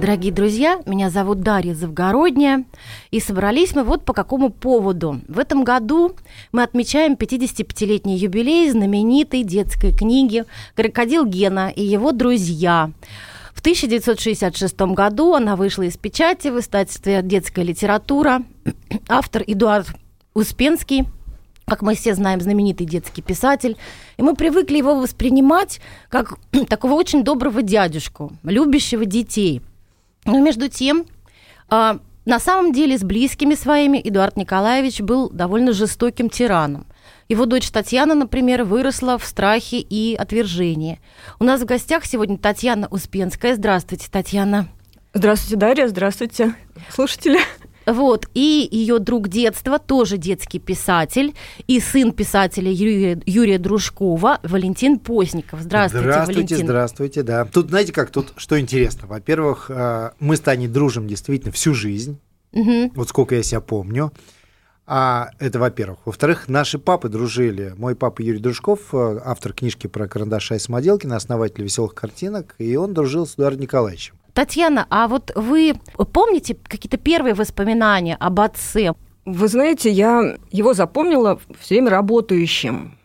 Дорогие 0.00 0.32
друзья, 0.32 0.80
меня 0.86 1.10
зовут 1.10 1.40
Дарья 1.40 1.74
Завгородняя, 1.74 2.64
и 3.10 3.20
собрались 3.20 3.74
мы 3.74 3.84
вот 3.84 4.02
по 4.02 4.14
какому 4.14 4.48
поводу. 4.48 5.20
В 5.28 5.38
этом 5.38 5.62
году 5.62 6.16
мы 6.52 6.62
отмечаем 6.62 7.16
55-летний 7.16 8.16
юбилей 8.16 8.70
знаменитой 8.70 9.42
детской 9.42 9.92
книги 9.92 10.46
«Крокодил 10.74 11.26
Гена 11.26 11.68
и 11.68 11.82
его 11.82 12.12
друзья». 12.12 12.92
В 13.52 13.60
1966 13.60 14.80
году 14.94 15.34
она 15.34 15.54
вышла 15.54 15.82
из 15.82 15.98
печати 15.98 16.48
в 16.48 16.58
издательстве 16.58 17.20
«Детская 17.22 17.62
литература». 17.62 18.42
Автор 19.08 19.44
Эдуард 19.46 19.88
Успенский– 20.32 21.04
как 21.66 21.82
мы 21.82 21.94
все 21.94 22.14
знаем, 22.16 22.40
знаменитый 22.40 22.84
детский 22.84 23.22
писатель. 23.22 23.76
И 24.16 24.22
мы 24.22 24.34
привыкли 24.34 24.78
его 24.78 24.96
воспринимать 24.96 25.80
как 26.08 26.36
такого 26.68 26.94
очень 26.94 27.22
доброго 27.22 27.62
дядюшку, 27.62 28.32
любящего 28.42 29.04
детей. 29.04 29.62
Но 30.24 30.40
между 30.40 30.68
тем, 30.68 31.06
а, 31.68 31.98
на 32.24 32.38
самом 32.38 32.72
деле 32.72 32.98
с 32.98 33.02
близкими 33.02 33.54
своими 33.54 34.00
Эдуард 34.02 34.36
Николаевич 34.36 35.00
был 35.00 35.30
довольно 35.30 35.72
жестоким 35.72 36.28
тираном. 36.28 36.86
Его 37.28 37.46
дочь 37.46 37.70
Татьяна, 37.70 38.14
например, 38.14 38.64
выросла 38.64 39.16
в 39.16 39.24
страхе 39.24 39.78
и 39.78 40.14
отвержении. 40.16 41.00
У 41.38 41.44
нас 41.44 41.60
в 41.60 41.64
гостях 41.64 42.04
сегодня 42.04 42.36
Татьяна 42.38 42.88
Успенская. 42.88 43.54
Здравствуйте, 43.54 44.08
Татьяна. 44.10 44.68
Здравствуйте, 45.14 45.56
Дарья. 45.56 45.88
Здравствуйте, 45.88 46.54
слушатели. 46.90 47.38
Вот, 47.86 48.28
и 48.34 48.68
ее 48.70 48.98
друг 48.98 49.28
детства, 49.28 49.78
тоже 49.78 50.16
детский 50.18 50.58
писатель, 50.58 51.34
и 51.66 51.80
сын 51.80 52.12
писателя 52.12 52.70
Юрия, 52.70 53.20
Юрия 53.26 53.58
Дружкова, 53.58 54.38
Валентин 54.42 54.98
Постников. 54.98 55.60
Здравствуйте, 55.60 56.04
Здравствуйте, 56.10 56.40
Валентин. 56.40 56.66
здравствуйте, 56.66 57.22
да. 57.22 57.44
Тут, 57.46 57.70
знаете 57.70 57.92
как, 57.92 58.10
тут 58.10 58.32
что 58.36 58.60
интересно. 58.60 59.08
Во-первых, 59.08 59.66
э, 59.70 60.10
мы 60.20 60.36
с 60.36 60.40
Таней 60.40 60.68
дружим 60.68 61.06
действительно 61.08 61.52
всю 61.52 61.74
жизнь, 61.74 62.18
Мгм. 62.52 62.92
вот 62.94 63.08
сколько 63.08 63.34
я 63.34 63.42
себя 63.42 63.60
помню. 63.60 64.12
А 64.92 65.30
это, 65.38 65.60
во-первых. 65.60 66.00
Во-вторых, 66.04 66.48
наши 66.48 66.76
папы 66.78 67.08
дружили. 67.08 67.74
Мой 67.76 67.94
папа 67.94 68.22
Юрий 68.22 68.40
Дружков, 68.40 68.92
э, 68.92 69.20
автор 69.24 69.52
книжки 69.52 69.86
про 69.86 70.08
карандаша 70.08 70.56
и 70.56 70.58
самоделкина, 70.58 71.14
основатель 71.14 71.62
«Веселых 71.62 71.94
картинок», 71.94 72.56
и 72.58 72.74
он 72.74 72.92
дружил 72.92 73.24
с 73.26 73.34
Эдуардом 73.36 73.60
Николаевичем. 73.62 74.16
Татьяна, 74.34 74.86
а 74.90 75.08
вот 75.08 75.32
вы 75.34 75.74
помните 76.12 76.56
какие-то 76.62 76.96
первые 76.96 77.34
воспоминания 77.34 78.16
об 78.18 78.40
отце? 78.40 78.92
Вы 79.24 79.48
знаете, 79.48 79.90
я 79.90 80.36
его 80.50 80.72
запомнила 80.72 81.38
все 81.58 81.76
время 81.76 81.90
работающим. 81.90 82.96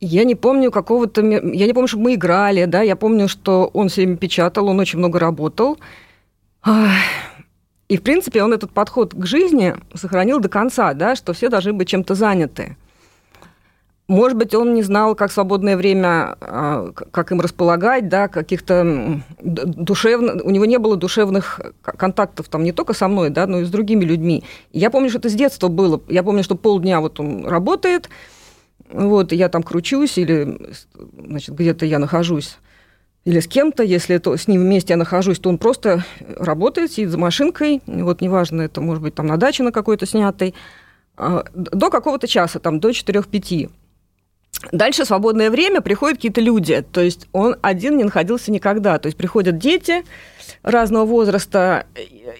Я 0.00 0.24
не 0.24 0.34
помню 0.34 0.70
какого-то... 0.70 1.22
Я 1.22 1.66
не 1.66 1.72
помню, 1.72 1.88
чтобы 1.88 2.04
мы 2.04 2.14
играли, 2.14 2.64
да, 2.64 2.80
я 2.82 2.96
помню, 2.96 3.28
что 3.28 3.70
он 3.74 3.88
все 3.88 4.02
время 4.02 4.16
печатал, 4.16 4.68
он 4.68 4.80
очень 4.80 4.98
много 4.98 5.18
работал. 5.18 5.78
И, 7.88 7.96
в 7.96 8.02
принципе, 8.02 8.42
он 8.42 8.52
этот 8.52 8.70
подход 8.70 9.14
к 9.14 9.26
жизни 9.26 9.74
сохранил 9.94 10.40
до 10.40 10.48
конца, 10.48 10.94
да, 10.94 11.16
что 11.16 11.32
все 11.32 11.48
должны 11.48 11.72
быть 11.72 11.88
чем-то 11.88 12.14
заняты. 12.14 12.76
Может 14.10 14.36
быть, 14.36 14.56
он 14.56 14.74
не 14.74 14.82
знал, 14.82 15.14
как 15.14 15.30
свободное 15.30 15.76
время, 15.76 16.34
а, 16.40 16.90
как 17.12 17.30
им 17.30 17.40
располагать, 17.40 18.08
да, 18.08 18.26
каких-то 18.26 18.74
м, 18.74 19.22
д- 19.40 19.62
душевно... 19.66 20.42
У 20.42 20.50
него 20.50 20.64
не 20.64 20.78
было 20.80 20.96
душевных 20.96 21.60
контактов 21.84 22.48
там 22.48 22.64
не 22.64 22.72
только 22.72 22.92
со 22.92 23.06
мной, 23.06 23.30
да, 23.30 23.46
но 23.46 23.60
и 23.60 23.64
с 23.64 23.70
другими 23.70 24.04
людьми. 24.04 24.42
Я 24.72 24.90
помню, 24.90 25.10
что 25.10 25.20
это 25.20 25.28
с 25.28 25.34
детства 25.34 25.68
было. 25.68 26.02
Я 26.08 26.24
помню, 26.24 26.42
что 26.42 26.56
полдня 26.56 27.00
вот 27.00 27.20
он 27.20 27.46
работает, 27.46 28.10
вот, 28.90 29.30
я 29.30 29.48
там 29.48 29.62
кручусь, 29.62 30.18
или, 30.18 30.58
значит, 31.16 31.54
где-то 31.54 31.86
я 31.86 32.00
нахожусь, 32.00 32.58
или 33.24 33.38
с 33.38 33.46
кем-то, 33.46 33.84
если 33.84 34.16
это 34.16 34.36
с 34.36 34.48
ним 34.48 34.62
вместе 34.62 34.94
я 34.94 34.96
нахожусь, 34.96 35.38
то 35.38 35.50
он 35.50 35.56
просто 35.56 36.04
работает, 36.36 36.90
сидит 36.90 37.10
за 37.10 37.18
машинкой, 37.18 37.80
вот 37.86 38.22
неважно, 38.22 38.62
это 38.62 38.80
может 38.80 39.04
быть 39.04 39.14
там 39.14 39.28
на 39.28 39.36
даче 39.36 39.62
на 39.62 39.70
какой-то 39.70 40.04
снятой, 40.04 40.56
а, 41.16 41.44
до 41.54 41.90
какого-то 41.90 42.26
часа, 42.26 42.58
там, 42.58 42.80
до 42.80 42.90
4-5. 42.90 43.70
Дальше 44.72 45.04
свободное 45.04 45.50
время 45.50 45.80
приходят 45.80 46.18
какие-то 46.18 46.40
люди. 46.40 46.84
То 46.92 47.00
есть 47.00 47.28
он 47.32 47.56
один 47.62 47.96
не 47.96 48.04
находился 48.04 48.52
никогда. 48.52 48.98
То 48.98 49.06
есть 49.06 49.16
приходят 49.16 49.58
дети 49.58 50.04
разного 50.62 51.06
возраста, 51.06 51.86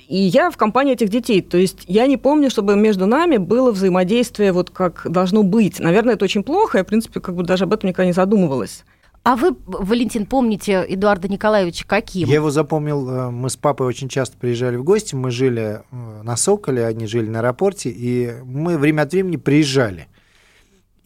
и 0.09 0.17
я 0.17 0.51
в 0.51 0.57
компании 0.57 0.93
этих 0.93 1.09
детей. 1.09 1.41
То 1.41 1.57
есть 1.57 1.85
я 1.87 2.07
не 2.07 2.17
помню, 2.17 2.51
чтобы 2.51 2.77
между 2.77 3.07
нами 3.07 3.39
было 3.39 3.73
взаимодействие 3.73 4.53
вот 4.53 4.71
как 4.71 5.07
должно 5.11 5.43
быть. 5.43 5.81
Наверное, 5.81 6.15
это 6.15 6.25
очень 6.25 6.43
плохо. 6.43 6.79
Я, 6.79 6.85
в 6.85 6.87
принципе, 6.87 7.21
как 7.21 7.35
бы 7.35 7.43
даже 7.43 7.65
об 7.65 7.73
этом 7.73 7.89
никогда 7.89 8.07
не 8.07 8.13
задумывалась. 8.13 8.85
А 9.23 9.37
вы, 9.37 9.55
Валентин, 9.67 10.25
помните 10.25 10.85
Эдуарда 10.89 11.29
Николаевича 11.29 11.85
каким? 11.87 12.27
Я 12.27 12.37
его 12.37 12.51
запомнил, 12.51 13.09
э, 13.09 13.31
мы 13.31 13.51
с 13.51 13.57
папой 13.57 13.87
очень 13.87 14.09
часто 14.09 14.39
приезжали 14.39 14.77
в 14.77 14.85
гости, 14.85 15.15
мы 15.15 15.31
жили 15.31 15.83
э, 15.91 16.23
на 16.23 16.37
Соколе, 16.37 16.87
они 16.87 17.07
жили 17.07 17.29
на 17.29 17.41
аэропорте, 17.41 17.91
и 17.91 18.33
мы 18.45 18.79
время 18.79 19.03
от 19.03 19.13
времени 19.13 19.37
приезжали. 19.37 20.09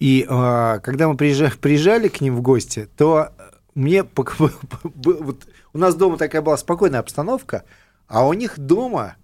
И 0.05 0.27
э, 0.29 0.81
когда 0.83 1.09
мы 1.09 1.17
приезжали, 1.17 1.53
приезжали 1.53 2.09
к 2.09 2.21
ним 2.21 2.37
в 2.37 2.43
гости, 2.43 2.91
то 2.95 3.31
мне 3.75 4.05
вот 4.85 5.47
у 5.73 5.79
нас 5.79 5.95
дома 5.95 6.19
такая 6.19 6.43
была 6.43 6.59
спокойная 6.59 7.01
обстановка, 7.01 7.65
а 8.07 8.29
у 8.29 8.35
них 8.35 8.59
дома 8.59 9.17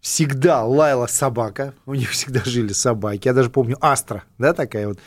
всегда 0.00 0.64
лаяла 0.64 1.06
собака, 1.06 1.72
у 1.86 1.94
них 1.94 2.10
всегда 2.10 2.40
жили 2.44 2.72
собаки. 2.72 3.28
Я 3.28 3.32
даже 3.32 3.48
помню 3.48 3.76
Астра, 3.80 4.24
да, 4.38 4.54
такая 4.54 4.88
вот. 4.88 4.98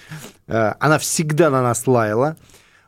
Э, 0.47 0.75
Она 0.79 0.97
всегда 0.97 1.49
на 1.49 1.61
нас 1.61 1.85
лаяла. 1.87 2.37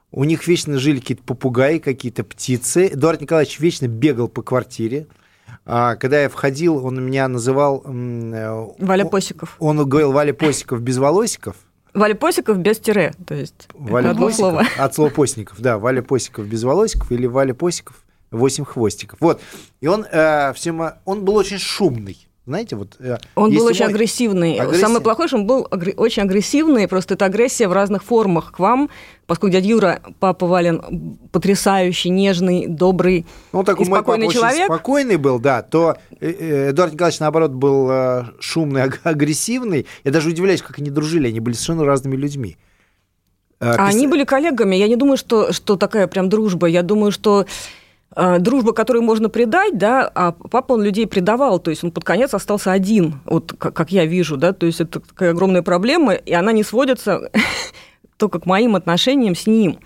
У 0.10 0.24
них 0.24 0.48
вечно 0.48 0.80
жили 0.80 1.02
какие-то 1.02 1.24
попугаи, 1.24 1.80
какие-то 1.80 2.24
птицы. 2.24 2.88
Эдуард 2.88 3.20
Николаевич 3.20 3.60
вечно 3.60 3.90
бегал 3.90 4.30
по 4.30 4.44
квартире. 4.44 5.08
А, 5.66 5.98
Когда 5.98 6.22
я 6.22 6.30
входил, 6.30 6.86
он 6.86 7.04
меня 7.06 7.28
называл... 7.28 7.84
э, 7.86 8.68
Валя 8.80 9.04
Посиков. 9.04 9.58
Он 9.60 9.86
говорил 9.90 10.14
Валя 10.14 10.32
Посиков 10.32 10.80
без 10.82 10.98
волосиков. 10.98 11.58
Валя 12.00 12.16
Посиков 12.16 12.58
без 12.58 12.80
тире. 12.80 13.14
То 13.28 13.36
есть 13.36 13.68
Валя 13.74 14.14
Посиков, 14.14 14.36
слово. 14.36 14.64
От 14.78 14.96
слова 14.96 15.10
постников, 15.10 15.60
да. 15.60 15.78
Валя 15.78 16.02
Посиков 16.02 16.48
без 16.48 16.64
волосиков 16.64 17.12
или 17.12 17.28
Валя 17.28 17.54
Посиков 17.54 18.04
восемь 18.32 18.66
хвостиков. 18.66 19.20
Вот. 19.22 19.42
И 19.82 19.88
он, 19.88 20.06
э, 20.10 20.54
всем, 20.54 20.82
он 21.06 21.26
был 21.26 21.36
очень 21.36 21.58
шумный. 21.58 22.29
Знаете, 22.46 22.76
вот... 22.76 22.96
э, 23.00 23.18
Он 23.36 23.54
был 23.54 23.66
очень 23.66 23.86
мой- 23.86 23.94
агрессивный. 23.94 24.56
Агрессив- 24.58 24.82
Самое 24.82 25.02
плохое, 25.02 25.28
что 25.28 25.38
он 25.38 25.46
был 25.46 25.68
агр- 25.70 25.94
очень 25.98 26.24
агрессивный, 26.24 26.88
просто 26.88 27.14
это 27.14 27.26
агрессия 27.26 27.68
в 27.68 27.74
разных 27.74 28.04
формах 28.04 28.52
к 28.54 28.60
вам, 28.60 28.90
поскольку 29.28 29.54
дядя 29.54 29.68
Юра, 29.68 30.02
папа 30.20 30.48
Вален, 30.48 31.18
потрясающий, 31.32 32.10
нежный, 32.10 32.66
добрый 32.66 33.28
Ну, 33.54 33.60
он 33.60 33.66
такой 33.66 33.86
и 33.86 33.90
мой 33.90 34.00
папа 34.00 34.06
спокойный 34.14 34.28
очень 34.28 34.40
человек. 34.40 34.66
спокойный 34.66 35.18
был, 35.18 35.38
да, 35.40 35.62
то 35.62 35.98
э, 36.20 36.32
э, 36.32 36.70
Эдуард 36.72 36.94
Николаевич, 36.94 37.20
наоборот, 37.20 37.52
был 37.52 37.92
шумный, 38.40 38.82
аг- 38.86 39.02
агрессивный. 39.04 39.86
Я 40.04 40.12
даже 40.12 40.30
удивляюсь, 40.30 40.64
как 40.64 40.80
они 40.80 40.90
дружили, 40.90 41.28
они 41.28 41.40
были 41.40 41.54
совершенно 41.54 41.86
разными 41.86 42.16
людьми. 42.16 42.58
А 43.60 43.76
пис- 43.76 43.90
они 43.96 44.08
были 44.08 44.24
коллегами. 44.24 44.76
Я 44.76 44.88
не 44.88 44.96
думаю, 44.96 45.18
что, 45.18 45.52
что 45.52 45.76
такая 45.76 46.08
прям 46.08 46.30
дружба. 46.30 46.66
Я 46.68 46.82
думаю, 46.82 47.12
что 47.12 47.46
дружба, 48.16 48.74
которую 48.74 49.04
можно 49.04 49.30
предать, 49.30 49.78
да, 49.78 50.10
а 50.14 50.32
папа 50.32 50.74
он 50.74 50.82
людей 50.84 51.06
предавал, 51.08 51.60
то 51.60 51.70
есть 51.70 51.84
он 51.84 51.92
под 51.92 52.04
конец 52.04 52.34
остался 52.34 52.72
один, 52.72 53.20
вот 53.26 53.54
как, 53.58 53.74
как 53.76 53.92
я 53.92 54.06
вижу, 54.06 54.36
да, 54.36 54.52
то 54.52 54.66
есть 54.66 54.82
это 54.82 55.00
такая 55.00 55.32
огромная 55.32 55.62
проблема, 55.62 56.14
и 56.14 56.34
она 56.34 56.52
не 56.52 56.64
сводится 56.64 57.30
только 58.18 58.40
к 58.40 58.46
моим 58.46 58.76
отношениям 58.76 59.36
с 59.36 59.46
ним. 59.48 59.80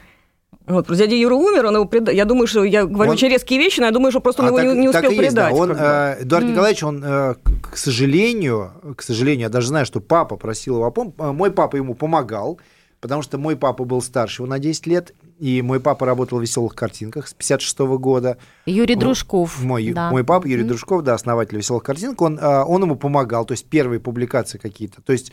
Вот, 0.65 0.87
дядя 0.95 1.13
Юра 1.13 1.35
умер, 1.35 1.65
он 1.65 1.75
его 1.75 1.83
преда... 1.85 2.13
Я 2.13 2.23
думаю, 2.23 2.47
что 2.47 2.63
я 2.63 2.85
говорю 2.85 3.11
Он- 3.11 3.17
очень 3.17 3.27
резкие 3.27 3.59
вещи, 3.59 3.81
но 3.81 3.87
я 3.87 3.91
думаю, 3.91 4.11
что 4.11 4.21
просто 4.21 4.43
он 4.43 4.47
А 4.47 4.51
его 4.51 4.57
так- 4.59 4.67
не, 4.77 4.79
не 4.87 4.91
так 4.93 5.03
успел 5.03 5.11
и 5.19 5.23
есть, 5.25 5.35
да. 5.35 5.47
предать. 5.47 5.59
Он, 5.61 5.67
как 5.69 5.77
бы. 5.77 5.83
э, 5.83 6.23
Эдуард 6.23 6.45
Николаевич, 6.45 6.83
он, 6.83 7.03
э, 7.03 7.33
к 7.61 7.71
к 7.71 7.77
сожалению, 7.77 8.71
к 8.95 9.01
сожалению, 9.01 9.47
я 9.47 9.49
даже 9.49 9.67
знаю, 9.67 9.85
что 9.85 9.99
папа 9.99 10.37
просил 10.37 10.75
его 10.75 10.85
о 10.85 10.91
пом- 10.91 11.13
э, 11.19 11.31
Мой 11.33 11.51
папа 11.51 11.75
ему 11.75 11.95
помогал, 11.95 12.59
потому 13.01 13.21
что 13.23 13.37
мой 13.37 13.57
папа 13.57 13.83
был 13.83 14.01
старше 14.01 14.43
его 14.43 14.49
на 14.49 14.57
10 14.57 14.87
лет, 14.87 15.13
и 15.39 15.61
мой 15.61 15.79
папа 15.79 16.05
работал 16.05 16.39
в 16.39 16.41
«Веселых 16.41 16.75
картинках» 16.75 17.27
с 17.27 17.33
56 17.33 17.79
года. 17.97 18.37
Юрий. 18.65 18.95
Дружков. 18.95 19.61
Мой, 19.61 19.91
да. 19.91 20.11
мой 20.11 20.23
папа 20.23 20.45
Юрий 20.47 20.63
Мгм. 20.63 20.69
Дружков, 20.69 21.03
да, 21.03 21.13
основатель 21.13 21.57
«Веселых 21.57 21.83
картинок», 21.83 22.21
он, 22.21 22.37
э, 22.39 22.63
он 22.63 22.81
ему 22.83 22.95
помогал, 22.95 23.45
то 23.45 23.53
есть 23.53 23.65
первые 23.65 23.99
публикации 23.99 24.57
какие-то. 24.57 25.01
То 25.01 25.13
есть 25.13 25.31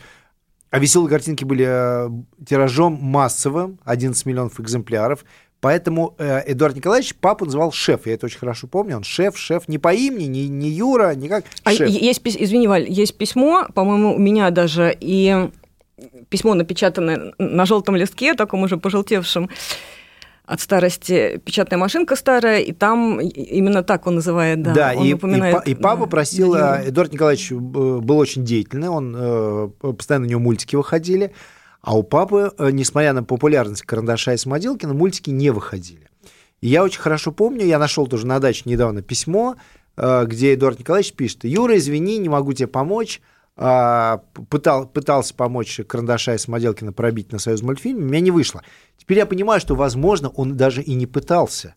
а 0.71 0.79
«Веселые 0.79 1.09
картинки» 1.09 1.43
были 1.43 1.65
э, 1.67 2.09
тиражом 2.45 2.93
массовым, 2.93 3.79
11 3.83 4.25
миллионов 4.25 4.59
экземпляров. 4.59 5.25
Поэтому 5.59 6.15
э, 6.17 6.41
Эдуард 6.47 6.75
Николаевич 6.75 7.13
папу 7.13 7.45
называл 7.45 7.71
шеф. 7.71 8.07
Я 8.07 8.13
это 8.13 8.25
очень 8.25 8.39
хорошо 8.39 8.67
помню. 8.67 8.97
Он 8.97 9.03
шеф, 9.03 9.37
шеф. 9.37 9.67
Не 9.67 9.77
по 9.77 9.93
имени, 9.93 10.25
не, 10.25 10.47
не 10.47 10.69
Юра, 10.69 11.13
никак. 11.13 11.43
А 11.63 11.71
шеф. 11.71 11.89
есть, 11.89 12.21
извини, 12.25 12.67
Валь, 12.67 12.89
есть 12.89 13.17
письмо, 13.17 13.67
по-моему, 13.75 14.15
у 14.15 14.17
меня 14.17 14.49
даже, 14.49 14.95
и 14.99 15.51
письмо 16.29 16.53
напечатанное 16.53 17.33
на 17.37 17.65
желтом 17.65 17.95
листке, 17.95 18.33
таком 18.33 18.63
уже 18.63 18.77
пожелтевшем, 18.77 19.49
от 20.45 20.59
старости 20.59 21.39
печатная 21.45 21.77
машинка 21.77 22.15
старая, 22.15 22.59
и 22.59 22.73
там 22.73 23.19
именно 23.19 23.83
так 23.83 24.05
он 24.07 24.15
называет, 24.15 24.61
да. 24.61 24.73
Да, 24.73 24.93
он 24.97 25.05
и, 25.05 25.13
упоминает, 25.13 25.65
и, 25.65 25.71
и 25.71 25.75
папа 25.75 26.01
да, 26.01 26.07
просил, 26.07 26.53
Данила. 26.53 26.89
Эдуард 26.89 27.13
Николаевич 27.13 27.51
э, 27.51 27.55
был 27.55 28.17
очень 28.17 28.43
деятельный, 28.43 28.89
он 28.89 29.15
э, 29.17 29.69
постоянно 29.93 30.25
у 30.25 30.29
него 30.29 30.41
мультики 30.41 30.75
выходили, 30.75 31.31
а 31.81 31.97
у 31.97 32.03
папы, 32.03 32.51
э, 32.57 32.71
несмотря 32.71 33.13
на 33.13 33.23
популярность 33.23 33.83
карандаша 33.83 34.33
и 34.33 34.37
самоделкина, 34.37 34.93
мультики 34.93 35.29
не 35.29 35.51
выходили. 35.51 36.09
И 36.59 36.67
я 36.67 36.83
очень 36.83 36.99
хорошо 36.99 37.31
помню, 37.31 37.65
я 37.65 37.79
нашел 37.79 38.05
тоже 38.07 38.27
на 38.27 38.39
даче 38.39 38.63
недавно 38.65 39.01
письмо, 39.01 39.55
где 39.97 40.53
Эдуард 40.53 40.79
Николаевич 40.79 41.13
пишет, 41.13 41.43
Юра, 41.43 41.77
извини, 41.77 42.17
не 42.17 42.29
могу 42.29 42.53
тебе 42.53 42.67
помочь, 42.67 43.21
пытал, 44.49 44.87
пытался 44.87 45.35
помочь 45.35 45.79
Карандаша 45.87 46.33
и 46.33 46.37
Самоделкина 46.37 46.93
пробить 46.93 47.31
на 47.31 47.39
союз 47.39 47.61
мультфильм, 47.61 47.99
у 47.99 48.05
меня 48.05 48.19
не 48.19 48.31
вышло. 48.31 48.63
Теперь 48.97 49.19
я 49.19 49.25
понимаю, 49.25 49.59
что, 49.61 49.75
возможно, 49.75 50.29
он 50.29 50.57
даже 50.57 50.81
и 50.81 50.93
не 50.93 51.05
пытался. 51.05 51.75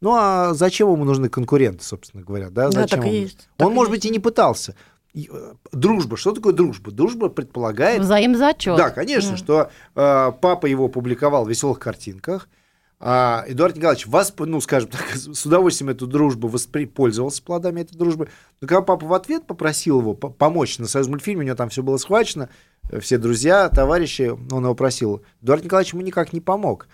Ну 0.00 0.14
а 0.14 0.52
зачем 0.52 0.90
ему 0.92 1.04
нужны 1.04 1.28
конкуренты, 1.28 1.84
собственно 1.84 2.22
говоря? 2.22 2.50
Да, 2.50 2.66
Да, 2.68 2.82
зачем 2.82 2.98
так 3.00 3.06
и 3.06 3.08
ему? 3.12 3.22
есть, 3.22 3.48
так 3.56 3.66
Он, 3.66 3.72
и 3.72 3.76
может 3.76 3.92
есть. 3.92 4.02
быть, 4.04 4.10
и 4.10 4.12
не 4.12 4.18
пытался. 4.18 4.74
И, 5.14 5.30
э, 5.32 5.54
Дружба. 5.72 6.16
Что 6.16 6.32
такое 6.32 6.52
дружба? 6.52 6.90
Дружба 6.90 7.28
предполагает... 7.28 8.00
Взаимозачет. 8.00 8.76
Да, 8.76 8.90
конечно, 8.90 9.36
что 9.36 9.70
э, 9.94 10.32
папа 10.40 10.66
его 10.66 10.88
публиковал 10.88 11.44
в 11.44 11.50
веселых 11.50 11.78
картинках. 11.78 12.48
А 13.04 13.44
Эдуард 13.48 13.74
Николаевич 13.74 14.06
вас, 14.06 14.32
ну, 14.38 14.60
скажем 14.60 14.88
так, 14.88 15.04
с 15.14 15.44
удовольствием 15.44 15.90
эту 15.90 16.06
дружбу 16.06 16.46
воспри... 16.46 16.86
пользовался 16.86 17.42
плодами 17.42 17.80
этой 17.80 17.96
дружбы. 17.96 18.28
Но 18.60 18.68
когда 18.68 18.80
папа 18.80 19.04
в 19.04 19.12
ответ 19.12 19.44
попросил 19.44 19.98
его 19.98 20.14
по- 20.14 20.30
помочь 20.30 20.78
на 20.78 20.86
Союз 20.86 21.08
мультфильме, 21.08 21.40
у 21.40 21.46
него 21.46 21.56
там 21.56 21.68
все 21.68 21.82
было 21.82 21.96
схвачено, 21.96 22.48
э, 22.90 23.00
все 23.00 23.18
друзья, 23.18 23.68
товарищи, 23.70 24.30
он 24.52 24.62
его 24.62 24.76
просил. 24.76 25.24
Эдуард 25.42 25.64
Николаевич 25.64 25.94
ему 25.94 26.02
никак 26.02 26.32
не 26.32 26.40
помог. 26.40 26.86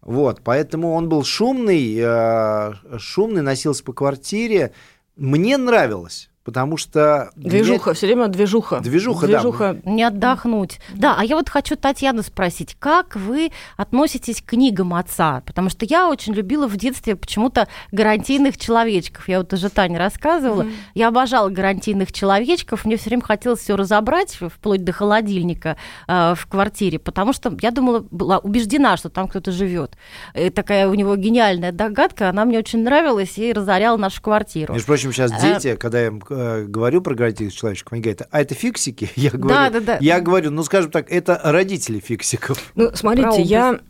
Вот, 0.00 0.42
поэтому 0.44 0.92
он 0.92 1.08
был 1.08 1.24
шумный, 1.24 1.96
э, 1.98 2.98
шумный, 2.98 3.42
носился 3.42 3.82
по 3.82 3.92
квартире. 3.92 4.72
Мне 5.16 5.56
нравилось, 5.56 6.27
потому 6.48 6.78
что... 6.78 7.30
для 7.36 7.50
меня 7.50 7.64
Движуха, 7.64 7.92
все 7.92 8.06
время 8.06 8.28
движуха. 8.28 8.80
Движуха, 8.80 9.26
да. 9.26 9.34
Движуха. 9.34 9.76
Не 9.84 10.02
отдохнуть. 10.02 10.80
Да, 10.94 11.14
а 11.18 11.22
я 11.22 11.36
вот 11.36 11.50
хочу 11.50 11.76
Татьяну 11.76 12.22
спросить, 12.22 12.74
как 12.78 13.16
вы 13.16 13.50
относитесь 13.76 14.40
к 14.40 14.46
книгам 14.46 14.94
отца? 14.94 15.42
Потому 15.44 15.68
что 15.68 15.84
я 15.84 16.08
очень 16.08 16.32
любила 16.32 16.66
в 16.66 16.78
детстве 16.78 17.16
почему-то 17.16 17.68
гарантийных 17.92 18.56
человечков. 18.56 19.28
Я 19.28 19.40
вот 19.40 19.52
уже 19.52 19.68
Таня 19.68 19.98
рассказывала. 19.98 20.66
Я 20.94 21.08
обожала 21.08 21.50
гарантийных 21.50 22.12
человечков. 22.12 22.86
Мне 22.86 22.96
все 22.96 23.10
время 23.10 23.24
хотелось 23.24 23.60
все 23.60 23.76
разобрать, 23.76 24.38
вплоть 24.40 24.82
до 24.84 24.92
холодильника 24.92 25.76
э, 26.06 26.34
в 26.34 26.46
квартире, 26.46 26.98
потому 26.98 27.34
что 27.34 27.54
я 27.60 27.72
думала, 27.72 28.06
была 28.10 28.38
убеждена, 28.38 28.96
что 28.96 29.10
там 29.10 29.28
кто-то 29.28 29.52
живет. 29.52 29.98
И 30.34 30.48
такая 30.48 30.88
у 30.88 30.94
него 30.94 31.14
гениальная 31.16 31.72
догадка, 31.72 32.30
она 32.30 32.46
мне 32.46 32.58
очень 32.58 32.82
нравилась 32.82 33.36
и 33.36 33.52
разоряла 33.52 33.98
нашу 33.98 34.22
квартиру. 34.22 34.72
Между 34.72 34.86
прочим, 34.86 35.12
сейчас 35.12 35.30
А- 35.32 35.40
дети, 35.40 35.76
когда 35.76 36.00
я 36.00 36.06
им 36.06 36.22
э, 36.38 36.64
говорю 36.64 37.02
про 37.02 37.14
гарантийных 37.14 37.54
человечков, 37.54 37.92
они 37.92 38.02
говорят, 38.02 38.28
а 38.30 38.40
это 38.40 38.54
фиксики? 38.54 39.10
Я 39.16 39.30
говорю, 39.30 39.48
Да, 39.48 39.70
да, 39.70 39.80
да. 39.80 39.98
я 40.00 40.20
говорю, 40.20 40.50
ну, 40.50 40.62
скажем 40.62 40.90
так, 40.90 41.10
это 41.10 41.40
родители 41.42 41.98
фиксиков. 42.00 42.72
Ну, 42.74 42.90
смотрите, 42.94 43.42
я 43.42 43.80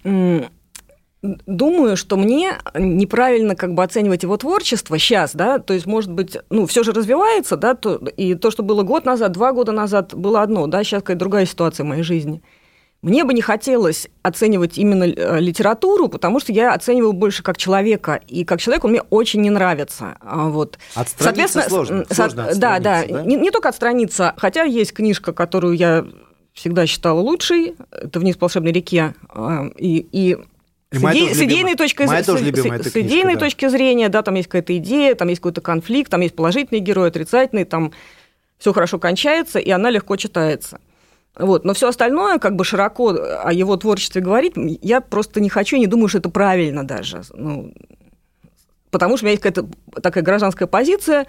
думаю, 1.22 1.96
что 1.96 2.16
мне 2.16 2.58
неправильно 2.74 3.56
как 3.56 3.74
бы 3.74 3.82
оценивать 3.82 4.22
его 4.22 4.36
творчество 4.36 4.98
сейчас, 4.98 5.34
да, 5.34 5.58
то 5.58 5.74
есть, 5.74 5.86
может 5.86 6.12
быть, 6.12 6.36
ну, 6.48 6.66
все 6.66 6.84
же 6.84 6.92
развивается, 6.92 7.56
да, 7.56 7.74
то, 7.74 7.96
и 7.96 8.34
то, 8.34 8.50
что 8.50 8.62
было 8.62 8.82
год 8.84 9.04
назад, 9.04 9.32
два 9.32 9.52
года 9.52 9.72
назад, 9.72 10.14
было 10.14 10.42
одно, 10.42 10.66
да, 10.68 10.84
сейчас 10.84 11.02
какая-то 11.02 11.18
другая 11.18 11.46
ситуация 11.46 11.84
в 11.84 11.88
моей 11.88 12.02
жизни. 12.02 12.42
Мне 13.00 13.22
бы 13.22 13.32
не 13.32 13.42
хотелось 13.42 14.08
оценивать 14.22 14.76
именно 14.76 15.04
э, 15.04 15.38
литературу, 15.38 16.08
потому 16.08 16.40
что 16.40 16.52
я 16.52 16.74
оцениваю 16.74 17.12
больше 17.12 17.44
как 17.44 17.56
человека, 17.56 18.20
и 18.26 18.44
как 18.44 18.60
человек 18.60 18.84
он 18.84 18.90
мне 18.90 19.02
очень 19.02 19.40
не 19.40 19.50
нравится. 19.50 20.16
А, 20.20 20.48
Вот. 20.48 20.78
Отстраниться 20.96 21.60
сложно, 21.68 22.04
с- 22.10 22.14
сложно 22.16 22.50
да, 22.56 22.80
да, 22.80 23.04
да? 23.06 23.22
Не, 23.22 23.36
не 23.36 23.52
только 23.52 23.68
отстраниться, 23.68 24.34
хотя 24.36 24.64
есть 24.64 24.92
книжка, 24.92 25.32
которую 25.32 25.74
я 25.76 26.06
всегда 26.52 26.86
считала 26.86 27.20
лучшей, 27.20 27.76
это 27.92 28.18
«Вниз 28.18 28.36
по 28.36 28.46
волшебной 28.46 28.72
реке», 28.72 29.14
а, 29.28 29.66
и, 29.78 30.04
и 30.10 30.36
с, 30.90 30.96
иде- 31.00 31.34
идейной 31.44 31.76
точки 31.76 32.04
с- 32.04 32.10
с- 32.26 32.96
идейной 32.96 33.34
да. 33.34 33.40
точки 33.40 33.68
зрения, 33.68 34.08
да, 34.08 34.22
там 34.22 34.34
есть 34.34 34.48
какая-то 34.48 34.76
идея, 34.78 35.14
там 35.14 35.28
есть 35.28 35.40
какой-то 35.40 35.60
конфликт, 35.60 36.10
там 36.10 36.20
есть 36.22 36.34
положительный 36.34 36.80
герой, 36.80 37.08
отрицательный, 37.08 37.64
там 37.64 37.92
все 38.58 38.72
хорошо 38.72 38.98
кончается, 38.98 39.60
и 39.60 39.70
она 39.70 39.88
легко 39.90 40.16
читается. 40.16 40.80
Вот. 41.38 41.64
Но 41.64 41.72
все 41.74 41.88
остальное, 41.88 42.38
как 42.38 42.56
бы 42.56 42.64
широко 42.64 43.10
о 43.10 43.52
его 43.52 43.76
творчестве 43.76 44.20
говорить, 44.20 44.54
я 44.82 45.00
просто 45.00 45.40
не 45.40 45.48
хочу, 45.48 45.76
не 45.76 45.86
думаю, 45.86 46.08
что 46.08 46.18
это 46.18 46.30
правильно 46.30 46.84
даже. 46.84 47.22
Ну, 47.34 47.72
потому 48.90 49.16
что 49.16 49.24
у 49.24 49.26
меня 49.26 49.32
есть 49.32 49.42
какая-то 49.42 49.68
такая 50.02 50.24
гражданская 50.24 50.66
позиция 50.66 51.26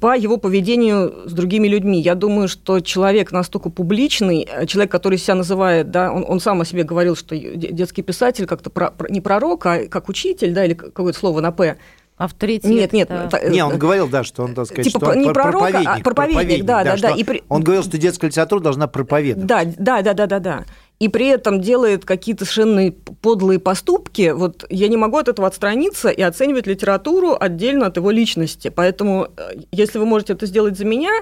по- 0.00 0.16
его 0.16 0.38
поведению 0.38 1.28
с 1.28 1.32
другими 1.32 1.68
людьми. 1.68 2.00
Я 2.00 2.14
думаю, 2.14 2.48
что 2.48 2.80
человек 2.80 3.30
настолько 3.32 3.68
публичный, 3.70 4.48
э, 4.50 4.66
человек, 4.66 4.90
который 4.90 5.18
себя 5.18 5.34
называет, 5.34 5.90
да, 5.90 6.12
он, 6.12 6.24
он 6.26 6.40
сам 6.40 6.60
о 6.60 6.64
себе 6.64 6.82
говорил, 6.82 7.14
что 7.14 7.36
де- 7.36 7.54
детский 7.72 8.02
писатель 8.02 8.46
как-то 8.46 8.70
про- 8.70 8.94
не 9.10 9.20
пророк, 9.20 9.66
а 9.66 9.86
как 9.86 10.08
учитель, 10.08 10.52
да, 10.54 10.64
или 10.64 10.74
какое-то 10.74 11.18
слово 11.18 11.40
на 11.40 11.52
«п». 11.52 11.76
Авторитет. 12.16 12.70
Нет, 12.70 12.92
нет, 12.94 13.08
да. 13.08 13.28
Не, 13.46 13.62
он 13.62 13.76
говорил, 13.78 14.08
да, 14.08 14.24
что 14.24 14.42
он, 14.44 14.54
так 14.54 14.66
сказать, 14.66 14.86
Типа 14.86 15.00
что 15.00 15.10
он 15.10 15.18
не 15.18 15.24
пр- 15.26 15.34
пророк, 15.34 15.62
а 15.86 15.98
проповедник, 16.00 16.64
да, 16.64 16.82
да, 16.82 16.92
да, 16.92 16.96
что 16.96 17.08
и 17.18 17.24
при- 17.24 17.44
Он 17.50 17.62
говорил, 17.62 17.82
что 17.82 17.98
детская 17.98 18.28
литература 18.28 18.60
должна 18.60 18.86
проповедовать. 18.86 19.46
Да, 19.46 19.64
да, 19.76 20.00
да, 20.02 20.14
да, 20.14 20.26
да, 20.26 20.38
да. 20.38 20.64
И 20.98 21.08
при 21.08 21.26
этом 21.28 21.60
делает 21.60 22.06
какие-то 22.06 22.46
совершенно 22.46 22.90
подлые 23.20 23.58
поступки. 23.58 24.32
Вот 24.34 24.64
я 24.70 24.88
не 24.88 24.96
могу 24.96 25.18
от 25.18 25.28
этого 25.28 25.46
отстраниться 25.46 26.08
и 26.08 26.22
оценивать 26.22 26.66
литературу 26.66 27.36
отдельно 27.38 27.86
от 27.86 27.98
его 27.98 28.10
личности. 28.10 28.68
Поэтому, 28.74 29.28
э, 29.36 29.50
если 29.72 29.98
вы 29.98 30.06
можете 30.06 30.32
это 30.32 30.46
сделать 30.46 30.78
за 30.78 30.86
меня, 30.86 31.12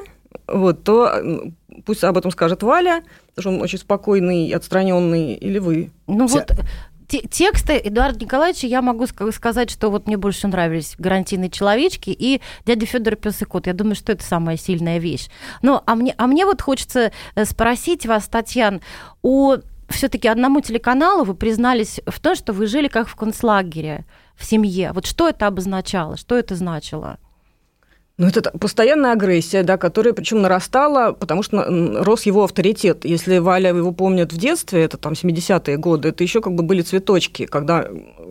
вот, 0.47 0.85
то 0.85 1.09
э, 1.13 1.39
пусть 1.85 2.05
об 2.05 2.17
этом 2.17 2.31
скажет 2.31 2.63
Валя, 2.63 3.03
потому 3.35 3.43
что 3.43 3.59
он 3.59 3.63
очень 3.63 3.79
спокойный, 3.81 4.49
отстраненный, 4.51 5.35
или 5.35 5.59
вы. 5.59 5.91
Ну 6.07 6.27
Вся- 6.29 6.47
вот 6.49 6.61
тексты 7.07 7.81
Эдуарда 7.83 8.25
Николаевича 8.25 8.67
я 8.67 8.83
могу 8.83 9.05
ска- 9.05 9.33
сказать, 9.33 9.71
что 9.71 9.91
вот 9.91 10.07
мне 10.07 10.17
больше 10.17 10.49
нравились 10.49 10.95
«Гарантийные 10.99 11.51
человечки» 11.51 12.11
и 12.11 12.41
«Дядя 12.67 12.87
Федор 12.87 13.17
Пес 13.17 13.43
и 13.43 13.45
кот». 13.45 13.67
Я 13.67 13.73
думаю, 13.73 13.95
что 13.95 14.13
это 14.13 14.25
самая 14.25 14.57
сильная 14.57 14.99
вещь. 14.99 15.29
Ну, 15.63 15.81
а 15.85 15.95
мне, 15.95 16.15
а 16.17 16.27
мне 16.27 16.45
вот 16.45 16.63
хочется 16.63 17.13
э, 17.35 17.45
спросить 17.45 18.07
вас, 18.07 18.29
Татьян, 18.29 18.81
о 19.23 19.57
все-таки 19.89 20.29
одному 20.29 20.61
телеканалу 20.61 21.25
вы 21.25 21.35
признались 21.35 22.01
в 22.07 22.21
том, 22.21 22.35
что 22.35 22.53
вы 22.53 22.67
жили 22.67 22.89
как 22.89 23.09
в 23.09 23.17
концлагере, 23.17 24.05
в 24.35 24.45
семье. 24.45 24.93
Вот 24.93 25.07
что 25.07 25.29
это 25.29 25.47
обозначало, 25.47 26.17
что 26.17 26.37
это 26.37 26.55
значило? 26.57 27.19
Ну, 28.17 28.29
это 28.29 28.43
постоянная 28.57 29.13
агрессия, 29.13 29.65
да, 29.65 29.77
которая 29.77 30.15
причем 30.15 30.41
нарастала, 30.41 31.13
потому 31.13 31.43
что 31.43 31.65
рос 32.05 32.27
его 32.27 32.45
авторитет. 32.45 33.05
Если 33.05 33.39
Валя 33.39 33.71
его 33.71 33.91
помнит 33.91 34.33
в 34.33 34.39
детстве, 34.39 34.85
это 34.85 34.97
там 34.99 35.15
70-е 35.15 35.77
годы, 35.79 36.11
это 36.11 36.23
еще 36.23 36.41
как 36.41 36.55
бы 36.55 36.63
были 36.63 36.83
цветочки, 36.83 37.47
когда 37.47 37.89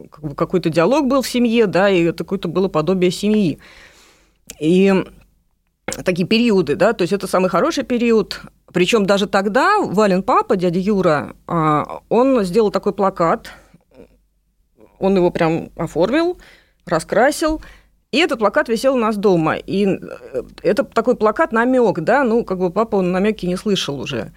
как 0.10 0.22
бы 0.22 0.36
какой-то 0.36 0.70
диалог 0.70 1.08
был 1.08 1.22
в 1.22 1.28
семье, 1.28 1.68
да, 1.68 1.90
и 1.90 2.04
это 2.04 2.24
какое-то 2.24 2.48
было 2.48 2.70
подобие 2.70 3.12
семьи. 3.12 3.60
И 4.62 4.94
такие 6.06 6.26
периоды, 6.26 6.78
да, 6.78 6.94
то 6.94 7.02
есть 7.02 7.12
это 7.12 7.28
самый 7.28 7.50
хороший 7.50 7.84
период. 7.84 8.40
Причем 8.72 9.06
даже 9.06 9.28
тогда 9.28 9.80
Вален 9.82 10.24
папа, 10.24 10.56
дядя 10.56 10.80
Юра, 10.80 11.36
а, 11.46 12.00
он 12.08 12.42
сделал 12.46 12.72
такой 12.72 12.94
плакат, 12.94 13.52
он 14.98 15.18
его 15.18 15.30
прям 15.30 15.72
оформил, 15.76 16.38
раскрасил, 16.86 17.62
и 18.14 18.18
этот 18.20 18.38
плакат 18.38 18.70
висел 18.70 18.94
у 18.94 19.00
нас 19.00 19.18
дома. 19.18 19.56
И 19.56 19.88
э, 19.88 20.44
это 20.62 20.84
такой 20.84 21.16
плакат 21.16 21.52
намек, 21.52 22.00
да, 22.02 22.24
ну, 22.24 22.46
как 22.46 22.60
бы 22.60 22.70
папа 22.70 22.98
он 22.98 23.12
намеки 23.12 23.48
не 23.48 23.56
слышал 23.56 24.00
уже. 24.00 24.32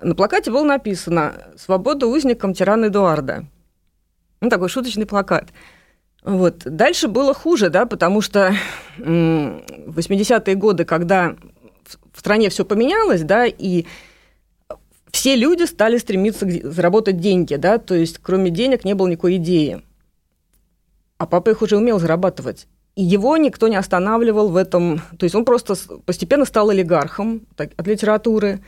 На 0.00 0.14
плакате 0.14 0.52
было 0.52 0.62
написано 0.62 1.34
«Свобода 1.56 2.06
узникам 2.06 2.54
тирана 2.54 2.84
Эдуарда». 2.84 3.46
Ну, 4.40 4.48
такой 4.48 4.68
шуточный 4.68 5.06
плакат. 5.06 5.48
Вот. 6.22 6.58
Дальше 6.64 7.08
было 7.08 7.34
хуже, 7.34 7.68
да, 7.68 7.84
потому 7.84 8.20
что 8.20 8.54
в 8.96 9.02
80-е 9.02 10.54
годы, 10.54 10.84
когда 10.84 11.34
в- 11.82 12.18
стране 12.20 12.48
все 12.48 12.64
поменялось, 12.64 13.22
да, 13.22 13.44
и 13.44 13.86
все 15.10 15.34
люди 15.34 15.64
стали 15.64 15.98
стремиться 15.98 16.46
заработать 16.62 17.18
деньги, 17.18 17.56
да, 17.56 17.78
то 17.78 17.96
есть 17.96 18.18
кроме 18.18 18.50
денег 18.52 18.84
не 18.84 18.94
было 18.94 19.08
никакой 19.08 19.38
идеи. 19.38 19.82
А 21.18 21.26
папа 21.26 21.50
их 21.50 21.62
уже 21.62 21.76
умел 21.76 21.98
зарабатывать. 21.98 22.68
Его 22.96 23.36
никто 23.36 23.68
не 23.68 23.76
останавливал 23.76 24.48
в 24.48 24.56
этом. 24.56 25.02
То 25.18 25.24
есть 25.24 25.34
он 25.34 25.44
просто 25.44 25.74
постепенно 26.06 26.46
стал 26.46 26.70
олигархом 26.70 27.42
так, 27.54 27.70
от 27.76 27.86
литературы, 27.86 28.62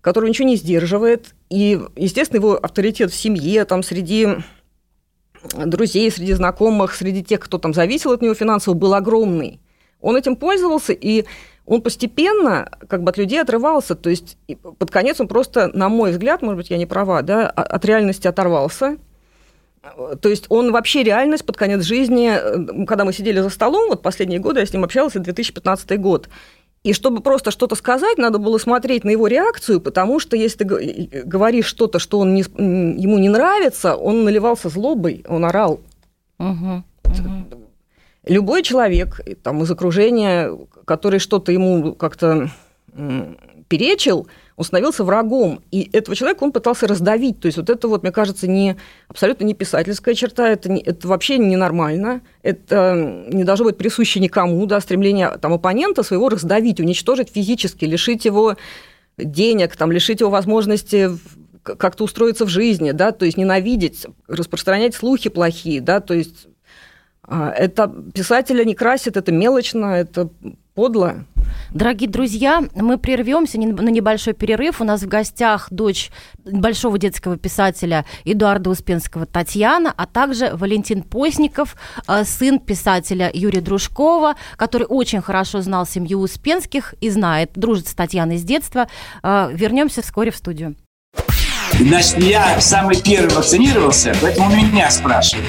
который 0.00 0.28
ничего 0.28 0.48
не 0.48 0.56
сдерживает. 0.56 1.34
И, 1.50 1.80
естественно, 1.96 2.38
его 2.38 2.54
авторитет 2.54 3.10
в 3.10 3.16
семье, 3.16 3.64
там, 3.64 3.82
среди 3.82 4.28
друзей, 5.66 6.10
среди 6.10 6.32
знакомых, 6.32 6.94
среди 6.94 7.24
тех, 7.24 7.40
кто 7.40 7.58
там 7.58 7.74
зависел 7.74 8.12
от 8.12 8.22
него 8.22 8.34
финансово, 8.34 8.74
был 8.74 8.94
огромный. 8.94 9.60
Он 10.00 10.16
этим 10.16 10.36
пользовался, 10.36 10.92
и 10.92 11.24
он 11.66 11.82
постепенно 11.82 12.70
как 12.88 13.02
бы 13.02 13.10
от 13.10 13.18
людей 13.18 13.40
отрывался. 13.40 13.94
То 13.94 14.10
есть 14.10 14.36
под 14.78 14.90
конец 14.90 15.20
он 15.20 15.28
просто, 15.28 15.70
на 15.74 15.88
мой 15.88 16.10
взгляд, 16.12 16.42
может 16.42 16.56
быть, 16.56 16.70
я 16.70 16.78
не 16.78 16.86
права, 16.86 17.22
да, 17.22 17.48
от 17.48 17.84
реальности 17.84 18.26
оторвался. 18.26 18.96
То 20.20 20.28
есть 20.28 20.46
он 20.48 20.70
вообще 20.70 21.02
реальность 21.02 21.44
под 21.44 21.56
конец 21.56 21.82
жизни, 21.82 22.30
э, 22.32 22.84
когда 22.86 23.04
мы 23.04 23.12
сидели 23.12 23.40
за 23.40 23.50
столом, 23.50 23.88
вот 23.88 24.02
последние 24.02 24.38
годы 24.38 24.60
я 24.60 24.66
с 24.66 24.72
ним 24.72 24.84
общалась, 24.84 25.16
это 25.16 25.24
2015 25.24 26.00
год. 26.00 26.28
И 26.84 26.92
чтобы 26.92 27.20
просто 27.20 27.50
что-то 27.50 27.74
сказать, 27.74 28.18
надо 28.18 28.38
было 28.38 28.58
смотреть 28.58 29.04
на 29.04 29.10
его 29.10 29.26
реакцию, 29.26 29.80
потому 29.80 30.20
что 30.20 30.36
если 30.36 30.64
ты 30.64 31.22
говоришь 31.24 31.66
что-то, 31.66 31.98
что 31.98 32.20
он 32.20 32.34
не, 32.34 32.42
ему 32.42 33.18
не 33.18 33.28
нравится, 33.28 33.96
он 33.96 34.24
наливался 34.24 34.68
злобой, 34.68 35.24
он 35.28 35.44
орал. 35.44 35.80
Угу, 36.38 36.82
угу. 37.04 37.68
Любой 38.24 38.62
человек 38.62 39.20
там, 39.42 39.62
из 39.62 39.70
окружения, 39.70 40.56
который 40.84 41.18
что-то 41.18 41.50
ему 41.50 41.94
как-то 41.94 42.50
перечил, 43.68 44.28
он 44.56 44.64
становился 44.64 45.04
врагом. 45.04 45.62
И 45.70 45.88
этого 45.92 46.14
человека 46.14 46.44
он 46.44 46.52
пытался 46.52 46.86
раздавить. 46.86 47.40
То 47.40 47.46
есть 47.46 47.58
вот 47.58 47.70
это 47.70 47.88
вот, 47.88 48.02
мне 48.02 48.12
кажется, 48.12 48.46
не, 48.46 48.76
абсолютно 49.08 49.44
не 49.44 49.54
писательская 49.54 50.14
черта, 50.14 50.48
это, 50.48 50.70
не, 50.70 50.80
это 50.82 51.08
вообще 51.08 51.38
ненормально, 51.38 52.20
это 52.42 53.24
не 53.28 53.44
должно 53.44 53.66
быть 53.66 53.76
присуще 53.76 54.20
никому, 54.20 54.64
да, 54.66 54.80
стремление 54.80 55.38
там, 55.40 55.52
оппонента 55.52 56.02
своего 56.02 56.28
раздавить, 56.28 56.80
уничтожить 56.80 57.30
физически, 57.30 57.84
лишить 57.84 58.24
его 58.24 58.56
денег, 59.18 59.76
там, 59.76 59.92
лишить 59.92 60.20
его 60.20 60.30
возможности 60.30 61.10
как-то 61.62 62.04
устроиться 62.04 62.44
в 62.44 62.48
жизни, 62.48 62.90
да, 62.90 63.12
то 63.12 63.24
есть 63.24 63.36
ненавидеть, 63.36 64.06
распространять 64.26 64.94
слухи 64.94 65.30
плохие, 65.30 65.80
да, 65.80 66.00
то 66.00 66.12
есть 66.12 66.48
это 67.32 67.88
писателя 68.14 68.64
не 68.64 68.74
красит, 68.74 69.16
это 69.16 69.32
мелочно, 69.32 69.86
это 69.86 70.28
подло. 70.74 71.24
Дорогие 71.70 72.08
друзья, 72.08 72.62
мы 72.74 72.98
прервемся 72.98 73.58
на 73.58 73.88
небольшой 73.88 74.32
перерыв. 74.34 74.80
У 74.80 74.84
нас 74.84 75.02
в 75.02 75.08
гостях 75.08 75.68
дочь 75.70 76.10
большого 76.44 76.98
детского 76.98 77.36
писателя 77.36 78.04
Эдуарда 78.24 78.70
Успенского 78.70 79.26
Татьяна, 79.26 79.92
а 79.96 80.06
также 80.06 80.50
Валентин 80.54 81.02
Постников, 81.02 81.76
э, 82.08 82.24
сын 82.24 82.58
писателя 82.58 83.30
Юрия 83.32 83.60
Дружкова, 83.60 84.34
который 84.56 84.86
очень 84.86 85.20
хорошо 85.20 85.60
знал 85.60 85.86
семью 85.86 86.20
Успенских 86.20 86.94
и 87.00 87.10
знает, 87.10 87.52
дружит 87.54 87.88
с 87.88 87.94
Татьяной 87.94 88.38
с 88.38 88.42
детства. 88.42 88.88
Э, 89.22 89.50
вернемся 89.52 90.02
вскоре 90.02 90.30
в 90.30 90.36
студию. 90.36 90.76
Значит, 91.78 92.18
я 92.18 92.60
самый 92.60 93.00
первый 93.00 93.34
вакцинировался, 93.34 94.14
поэтому 94.20 94.54
меня 94.54 94.90
спрашивают. 94.90 95.48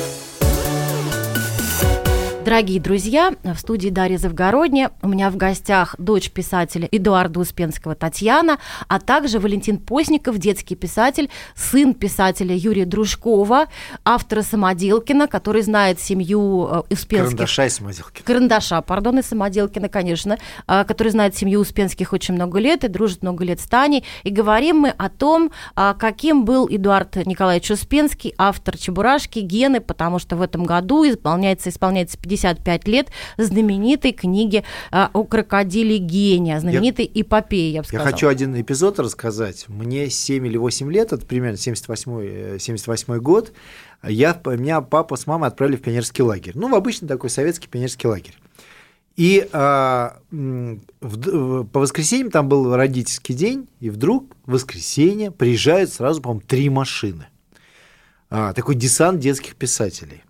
Дорогие 2.43 2.81
друзья, 2.81 3.35
в 3.43 3.55
студии 3.55 3.89
Дарья 3.89 4.17
Завгородня. 4.17 4.89
У 5.03 5.07
меня 5.07 5.29
в 5.29 5.37
гостях 5.37 5.95
дочь 5.99 6.31
писателя 6.31 6.89
Эдуарда 6.91 7.39
Успенского 7.39 7.93
Татьяна, 7.93 8.57
а 8.87 8.99
также 8.99 9.37
Валентин 9.37 9.77
Постников, 9.77 10.39
детский 10.39 10.73
писатель, 10.73 11.29
сын 11.55 11.93
писателя 11.93 12.55
Юрия 12.55 12.85
Дружкова, 12.85 13.67
автора 14.03 14.41
Самоделкина, 14.41 15.27
который 15.27 15.61
знает 15.61 15.99
семью 15.99 16.67
э, 16.67 16.81
Успенских. 16.89 17.37
Карандаша 17.37 17.65
и 17.65 17.69
Самоделкина. 17.69 18.25
Карандаша, 18.25 18.81
пардон, 18.81 19.19
и 19.19 19.21
Самоделкина, 19.21 19.87
конечно, 19.87 20.39
э, 20.67 20.83
который 20.83 21.09
знает 21.09 21.37
семью 21.37 21.59
Успенских 21.59 22.11
очень 22.11 22.33
много 22.33 22.57
лет 22.57 22.83
и 22.83 22.87
дружит 22.87 23.21
много 23.21 23.45
лет 23.45 23.59
с 23.59 23.65
Таней. 23.65 24.03
И 24.23 24.31
говорим 24.31 24.77
мы 24.77 24.89
о 24.89 25.09
том, 25.09 25.51
э, 25.75 25.93
каким 25.99 26.43
был 26.43 26.67
Эдуард 26.67 27.17
Николаевич 27.17 27.69
Успенский, 27.69 28.33
автор 28.39 28.77
«Чебурашки», 28.77 29.39
«Гены», 29.39 29.79
потому 29.79 30.17
что 30.17 30.35
в 30.35 30.41
этом 30.41 30.63
году 30.63 31.07
исполняется, 31.07 31.69
исполняется 31.69 32.17
55 32.31 32.87
лет 32.87 33.07
знаменитой 33.37 34.13
книги 34.13 34.63
а, 34.91 35.09
о 35.13 35.25
крокодиле 35.25 35.97
Гения, 35.97 36.59
знаменитой 36.59 37.09
я, 37.13 37.21
эпопеи, 37.21 37.71
я 37.71 37.81
бы 37.81 37.87
сказала. 37.87 38.07
Я 38.07 38.11
хочу 38.11 38.27
один 38.29 38.59
эпизод 38.59 38.99
рассказать. 38.99 39.65
Мне 39.67 40.09
7 40.09 40.47
или 40.47 40.57
8 40.57 40.91
лет, 40.91 41.11
это 41.11 41.25
примерно 41.25 41.57
78, 41.57 42.59
78 42.59 43.17
год, 43.17 43.51
я, 44.03 44.39
меня 44.45 44.81
папа 44.81 45.17
с 45.17 45.27
мамой 45.27 45.49
отправили 45.49 45.75
в 45.75 45.81
пионерский 45.81 46.23
лагерь. 46.23 46.53
Ну, 46.55 46.69
в 46.69 46.75
обычный 46.75 47.07
такой 47.07 47.29
советский 47.29 47.67
пионерский 47.67 48.07
лагерь. 48.07 48.35
И 49.17 49.47
а, 49.51 50.17
в, 50.31 51.65
по 51.65 51.79
воскресеньям 51.81 52.31
там 52.31 52.47
был 52.47 52.73
родительский 52.73 53.35
день, 53.35 53.67
и 53.81 53.89
вдруг 53.89 54.33
в 54.45 54.53
воскресенье 54.53 55.31
приезжают 55.31 55.91
сразу, 55.91 56.21
по-моему, 56.21 56.41
три 56.47 56.69
машины. 56.69 57.27
А, 58.29 58.53
такой 58.53 58.75
десант 58.75 59.19
детских 59.19 59.57
писателей. 59.57 60.23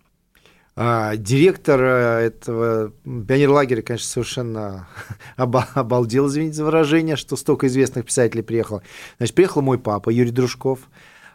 А, 0.74 1.16
директор 1.16 1.80
э, 1.82 2.26
этого 2.26 2.92
пионерлагеря, 3.04 3.82
конечно, 3.82 4.08
совершенно 4.08 4.88
обалдел, 5.36 6.28
извините 6.28 6.56
за 6.56 6.64
выражение, 6.64 7.16
что 7.16 7.36
столько 7.36 7.66
известных 7.66 8.06
писателей 8.06 8.42
приехало. 8.42 8.82
Значит, 9.18 9.34
приехал 9.34 9.60
мой 9.60 9.78
папа 9.78 10.08
Юрий 10.08 10.30
Дружков, 10.30 10.88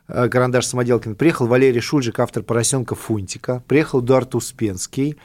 э, 0.07 0.27
Карандаш 0.27 0.65
Самоделкин, 0.65 1.13
приехал 1.13 1.45
Валерий 1.45 1.81
Шульжик, 1.81 2.19
автор 2.19 2.41
«Поросенка 2.41 2.95
Фунтика», 2.95 3.61
приехал 3.67 4.01
Эдуард 4.01 4.33
Успенский, 4.33 5.17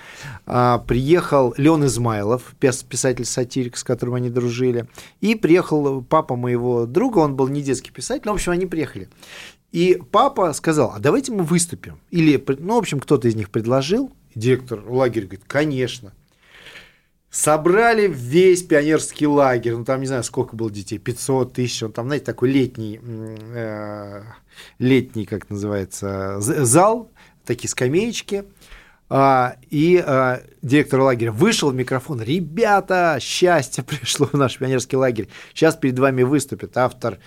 а, 0.44 0.76
приехал 0.80 1.54
Леон 1.56 1.86
Измайлов, 1.86 2.54
писатель-сатирик, 2.60 3.78
с 3.78 3.84
которым 3.84 4.16
они 4.16 4.28
дружили, 4.28 4.88
и 5.22 5.34
приехал 5.36 6.02
папа 6.02 6.36
моего 6.36 6.84
друга, 6.84 7.20
он 7.20 7.34
был 7.34 7.48
не 7.48 7.62
детский 7.62 7.90
писатель, 7.90 8.24
но, 8.26 8.32
в 8.32 8.34
общем, 8.34 8.52
они 8.52 8.66
приехали. 8.66 9.08
И 9.72 10.00
папа 10.10 10.52
сказал, 10.52 10.92
а 10.94 10.98
давайте 11.00 11.32
мы 11.32 11.44
выступим. 11.44 11.98
Или, 12.10 12.42
ну, 12.58 12.74
в 12.74 12.78
общем, 12.78 13.00
кто-то 13.00 13.26
из 13.26 13.34
них 13.34 13.50
предложил, 13.50 14.12
директор 14.34 14.82
лагеря 14.86 15.24
говорит, 15.24 15.44
конечно. 15.46 16.12
Собрали 17.30 18.06
весь 18.06 18.62
пионерский 18.62 19.26
лагерь, 19.26 19.72
ну 19.72 19.86
там 19.86 20.00
не 20.02 20.06
знаю, 20.06 20.22
сколько 20.22 20.54
было 20.54 20.70
детей, 20.70 20.98
500 20.98 21.54
тысяч, 21.54 21.82
он 21.82 21.90
там, 21.90 22.04
знаете, 22.04 22.26
такой 22.26 22.50
летний, 22.50 23.00
э, 23.02 24.22
летний, 24.78 25.24
как 25.24 25.48
называется, 25.48 26.36
зал, 26.40 27.10
такие 27.46 27.70
скамеечки. 27.70 28.44
А, 29.14 29.56
и 29.68 30.02
а, 30.06 30.42
директор 30.62 31.00
лагеря 31.00 31.32
вышел 31.32 31.70
в 31.70 31.74
микрофон, 31.74 32.22
ребята, 32.22 33.18
счастье 33.20 33.82
пришло 33.84 34.26
в 34.26 34.34
наш 34.34 34.58
пионерский 34.58 34.96
лагерь, 34.96 35.28
сейчас 35.54 35.76
перед 35.76 35.98
вами 35.98 36.22
выступит 36.22 36.76
автор 36.76 37.18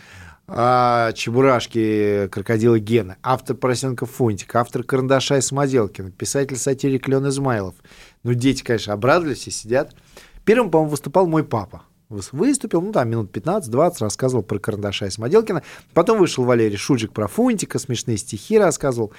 а, 0.47 1.11
Чебурашки, 1.13 2.27
Крокодила 2.31 2.79
Гена, 2.79 3.17
автор 3.23 3.55
Поросенка 3.55 4.05
Фунтик, 4.05 4.55
автор 4.55 4.83
Карандаша 4.83 5.37
и 5.37 5.41
Самоделкина, 5.41 6.11
писатель-сатирик 6.11 7.07
Леон 7.07 7.29
Измайлов. 7.29 7.75
Ну, 8.23 8.33
дети, 8.33 8.63
конечно, 8.63 8.93
обрадовались 8.93 9.47
и 9.47 9.51
сидят. 9.51 9.95
Первым, 10.43 10.69
по-моему, 10.69 10.91
выступал 10.91 11.27
мой 11.27 11.43
папа 11.43 11.83
выступил, 12.09 12.81
ну 12.81 12.91
там 12.91 13.09
минут 13.09 13.35
15-20 13.35 13.95
рассказывал 13.99 14.43
про 14.43 14.59
Карандаша 14.59 15.07
и 15.07 15.09
Самоделкина. 15.09 15.63
Потом 15.93 16.19
вышел 16.19 16.43
Валерий 16.43 16.77
Шуджик 16.77 17.11
про 17.11 17.27
Фунтика, 17.27 17.79
смешные 17.79 18.17
стихи 18.17 18.57
рассказывал. 18.57 19.13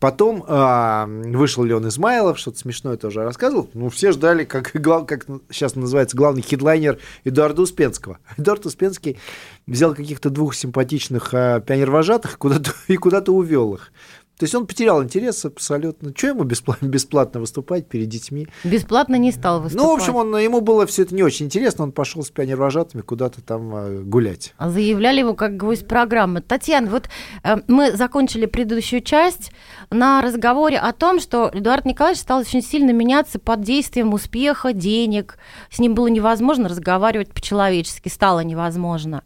Потом 0.00 0.44
э, 0.46 1.04
вышел 1.36 1.62
Леон 1.62 1.88
Измайлов, 1.88 2.38
что-то 2.38 2.58
смешное 2.58 2.96
тоже 2.96 3.22
рассказывал. 3.22 3.70
Ну, 3.74 3.88
все 3.88 4.12
ждали, 4.12 4.44
как, 4.44 4.72
как 4.72 5.26
сейчас 5.50 5.76
называется, 5.76 6.16
главный 6.16 6.42
хедлайнер 6.42 6.98
Эдуарда 7.24 7.62
Успенского. 7.62 8.18
Эдуард 8.36 8.66
Успенский 8.66 9.18
взял 9.66 9.94
каких-то 9.94 10.30
двух 10.30 10.54
симпатичных 10.54 11.32
э, 11.34 11.62
пионервожатых 11.64 12.38
куда-то, 12.38 12.72
и 12.88 12.96
куда-то 12.96 13.32
увел 13.32 13.74
их. 13.74 13.92
То 14.38 14.44
есть 14.44 14.54
он 14.54 14.66
потерял 14.66 15.02
интерес 15.02 15.44
абсолютно. 15.46 16.12
Что 16.14 16.28
ему 16.28 16.44
бесплатно, 16.44 16.86
бесплатно 16.86 17.40
выступать 17.40 17.88
перед 17.88 18.08
детьми? 18.08 18.46
Бесплатно 18.64 19.16
не 19.16 19.32
стал 19.32 19.62
выступать. 19.62 19.86
Ну, 19.86 19.92
в 19.92 19.94
общем, 19.94 20.16
он, 20.16 20.36
ему 20.36 20.60
было 20.60 20.86
все 20.86 21.02
это 21.02 21.14
не 21.14 21.22
очень 21.22 21.46
интересно. 21.46 21.84
Он 21.84 21.92
пошел 21.92 22.22
с 22.22 22.30
пионервожатыми 22.30 23.00
куда-то 23.00 23.40
там 23.40 23.74
э, 23.74 24.02
гулять. 24.02 24.52
А 24.58 24.68
заявляли 24.68 25.20
его 25.20 25.32
как 25.32 25.56
гвоздь 25.56 25.88
программы. 25.88 26.42
Татьяна, 26.42 26.90
вот 26.90 27.08
э, 27.44 27.56
мы 27.66 27.96
закончили 27.96 28.44
предыдущую 28.44 29.00
часть 29.00 29.52
на 29.90 30.20
разговоре 30.20 30.78
о 30.78 30.92
том, 30.92 31.18
что 31.18 31.50
Эдуард 31.54 31.86
Николаевич 31.86 32.20
стал 32.20 32.40
очень 32.40 32.62
сильно 32.62 32.90
меняться 32.90 33.38
под 33.38 33.62
действием 33.62 34.12
успеха, 34.12 34.74
денег. 34.74 35.38
С 35.70 35.78
ним 35.78 35.94
было 35.94 36.08
невозможно 36.08 36.68
разговаривать 36.68 37.32
по-человечески, 37.32 38.08
стало 38.10 38.40
невозможно. 38.40 39.22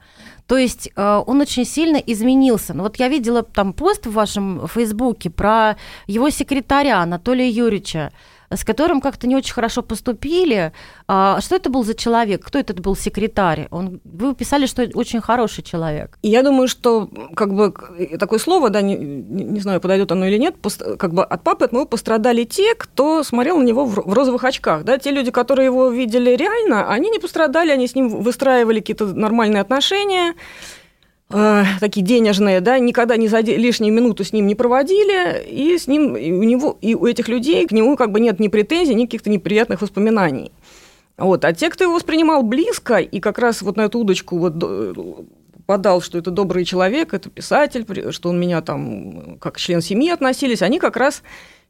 То 0.50 0.57
есть 0.57 0.90
э, 0.97 1.23
он 1.26 1.40
очень 1.40 1.64
сильно 1.64 1.97
изменился. 1.99 2.75
Ну, 2.75 2.83
вот 2.83 2.97
я 2.97 3.07
видела 3.07 3.45
там 3.45 3.73
пост 3.73 4.07
в 4.07 4.12
вашем 4.12 4.66
Фейсбуке 4.66 5.30
про 5.30 5.76
его 6.09 6.28
секретаря 6.28 7.02
Анатолия 7.02 7.49
Юрьевича 7.49 8.11
с 8.52 8.64
которым 8.64 9.00
как-то 9.00 9.26
не 9.26 9.37
очень 9.37 9.54
хорошо 9.54 9.83
поступили. 9.83 10.73
А 11.07 11.40
что 11.40 11.57
это 11.57 11.71
был 11.71 11.85
за 11.85 11.95
человек? 11.95 12.45
Кто 12.45 12.59
этот 12.59 12.80
был 12.80 12.97
секретарь? 12.97 13.69
Он, 13.71 14.00
вы 14.04 14.35
писали, 14.35 14.66
что 14.66 14.88
очень 14.95 15.21
хороший 15.21 15.62
человек. 15.62 16.19
Я 16.23 16.42
думаю, 16.42 16.66
что 16.66 17.09
как 17.37 17.54
бы 17.54 17.73
такое 18.19 18.38
слово, 18.38 18.71
да, 18.71 18.83
не, 18.83 18.97
не 18.97 19.61
знаю, 19.61 19.80
подойдет 19.80 20.11
оно 20.12 20.26
или 20.26 20.37
нет, 20.37 20.57
как 20.99 21.14
бы 21.14 21.25
от 21.25 21.42
папы 21.42 21.64
от 21.64 21.73
моего 21.73 21.87
пострадали 21.87 22.45
те, 22.45 22.75
кто 22.75 23.23
смотрел 23.23 23.59
на 23.59 23.62
него 23.62 23.85
в 23.85 24.12
розовых 24.12 24.45
очках. 24.45 24.85
Да? 24.85 24.99
Те 24.99 25.12
люди, 25.12 25.30
которые 25.30 25.66
его 25.66 25.88
видели 25.88 26.30
реально, 26.30 26.90
они 26.92 27.11
не 27.11 27.19
пострадали, 27.19 27.71
они 27.71 27.87
с 27.87 27.95
ним 27.95 28.09
выстраивали 28.09 28.80
какие-то 28.80 29.07
нормальные 29.07 29.61
отношения 29.61 30.35
э, 31.31 31.65
такие 31.81 32.05
денежные, 32.05 32.61
да, 32.61 32.79
никогда 32.79 33.17
не 33.17 33.29
за 33.29 33.41
лишнюю 33.41 33.93
минуту 33.93 34.25
с 34.25 34.33
ним 34.33 34.47
не 34.47 34.55
проводили, 34.55 35.43
и 35.45 35.79
с 35.79 35.87
ним, 35.87 36.17
и 36.17 36.33
у 36.33 36.43
него, 36.43 36.77
и 36.81 36.95
у 36.95 37.07
этих 37.07 37.29
людей 37.29 37.67
к 37.67 37.73
нему 37.73 37.97
как 37.97 38.13
бы 38.13 38.21
нет 38.21 38.41
ни 38.41 38.49
претензий, 38.49 38.95
ни 38.95 39.05
каких-то 39.05 39.31
неприятных 39.31 39.83
воспоминаний. 39.83 40.53
Вот. 41.17 41.45
А 41.45 41.53
те, 41.53 41.69
кто 41.71 41.85
его 41.85 41.95
воспринимал 41.95 42.43
близко, 42.43 42.97
и 42.97 43.21
как 43.21 43.39
раз 43.39 43.63
вот 43.63 43.77
на 43.77 43.83
эту 43.83 43.99
удочку 43.99 44.39
вот 44.39 44.55
подал, 45.67 46.01
что 46.01 46.19
это 46.19 46.31
добрый 46.31 46.65
человек, 46.65 47.15
это 47.15 47.31
писатель, 47.31 47.87
что 48.11 48.31
он 48.31 48.41
меня 48.41 48.61
там 48.63 49.39
как 49.39 49.59
член 49.59 49.83
семьи 49.83 50.11
относились, 50.11 50.63
они 50.63 50.81
как 50.81 50.97
раз 50.97 51.23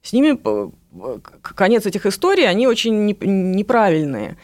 с 0.03 0.13
ними, 0.13 0.41
конец 1.43 1.85
этих 1.85 2.07
историй, 2.07 2.49
они 2.49 2.67
очень 2.67 3.07
неправильные. 3.07 4.39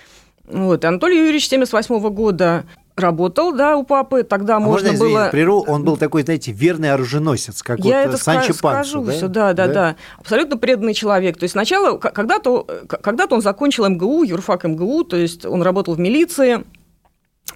Вот. 0.45 0.85
Анатолий 0.85 1.19
Юрьевич 1.19 1.49
78 1.49 1.99
года 2.11 2.67
работал, 2.97 3.53
да, 3.53 3.77
у 3.77 3.85
папы, 3.85 4.23
тогда 4.23 4.57
а 4.57 4.61
можно, 4.61 4.91
можно 4.91 5.05
было... 5.05 5.29
Преру, 5.31 5.61
он 5.67 5.85
был 5.85 5.97
такой, 5.97 6.23
знаете, 6.23 6.53
верный 6.53 6.93
оруженосец, 6.93 7.63
как 7.63 7.81
Я 7.81 8.03
вот 8.03 8.15
это 8.15 8.17
Санчо 8.17 8.53
скажу 8.53 9.05
да? 9.05 9.13
все, 9.13 9.29
да, 9.29 9.53
да, 9.53 9.67
да, 9.67 9.73
да. 9.73 9.97
Абсолютно 10.19 10.57
преданный 10.57 10.95
человек. 10.95 11.39
То 11.39 11.45
есть 11.45 11.53
сначала, 11.53 11.99
когда-то 11.99 12.67
когда 12.89 13.27
он 13.31 13.43
закончил 13.43 13.89
МГУ, 13.89 14.25
юрфак 14.25 14.65
МГУ, 14.65 15.05
то 15.05 15.17
есть 15.17 15.45
он 15.45 15.63
работал 15.63 15.95
в 15.95 16.01
милиции, 16.01 16.65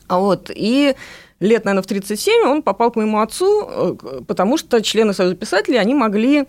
вот, 0.09 0.51
и 0.55 0.95
лет, 1.41 1.65
наверное, 1.65 1.83
в 1.83 1.87
37 1.87 2.47
он 2.47 2.63
попал 2.63 2.91
к 2.91 2.97
моему 2.97 3.21
отцу, 3.21 3.69
э, 3.69 4.21
потому 4.27 4.59
что 4.59 4.83
члены 4.83 5.15
Союза 5.15 5.37
писателей, 5.37 5.79
они 5.79 5.95
могли 5.95 6.47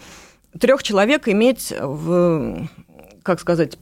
трех 0.59 0.83
человек 0.83 1.27
иметь 1.27 1.73
в, 1.79 2.67
как 3.23 3.39
сказать, 3.39 3.77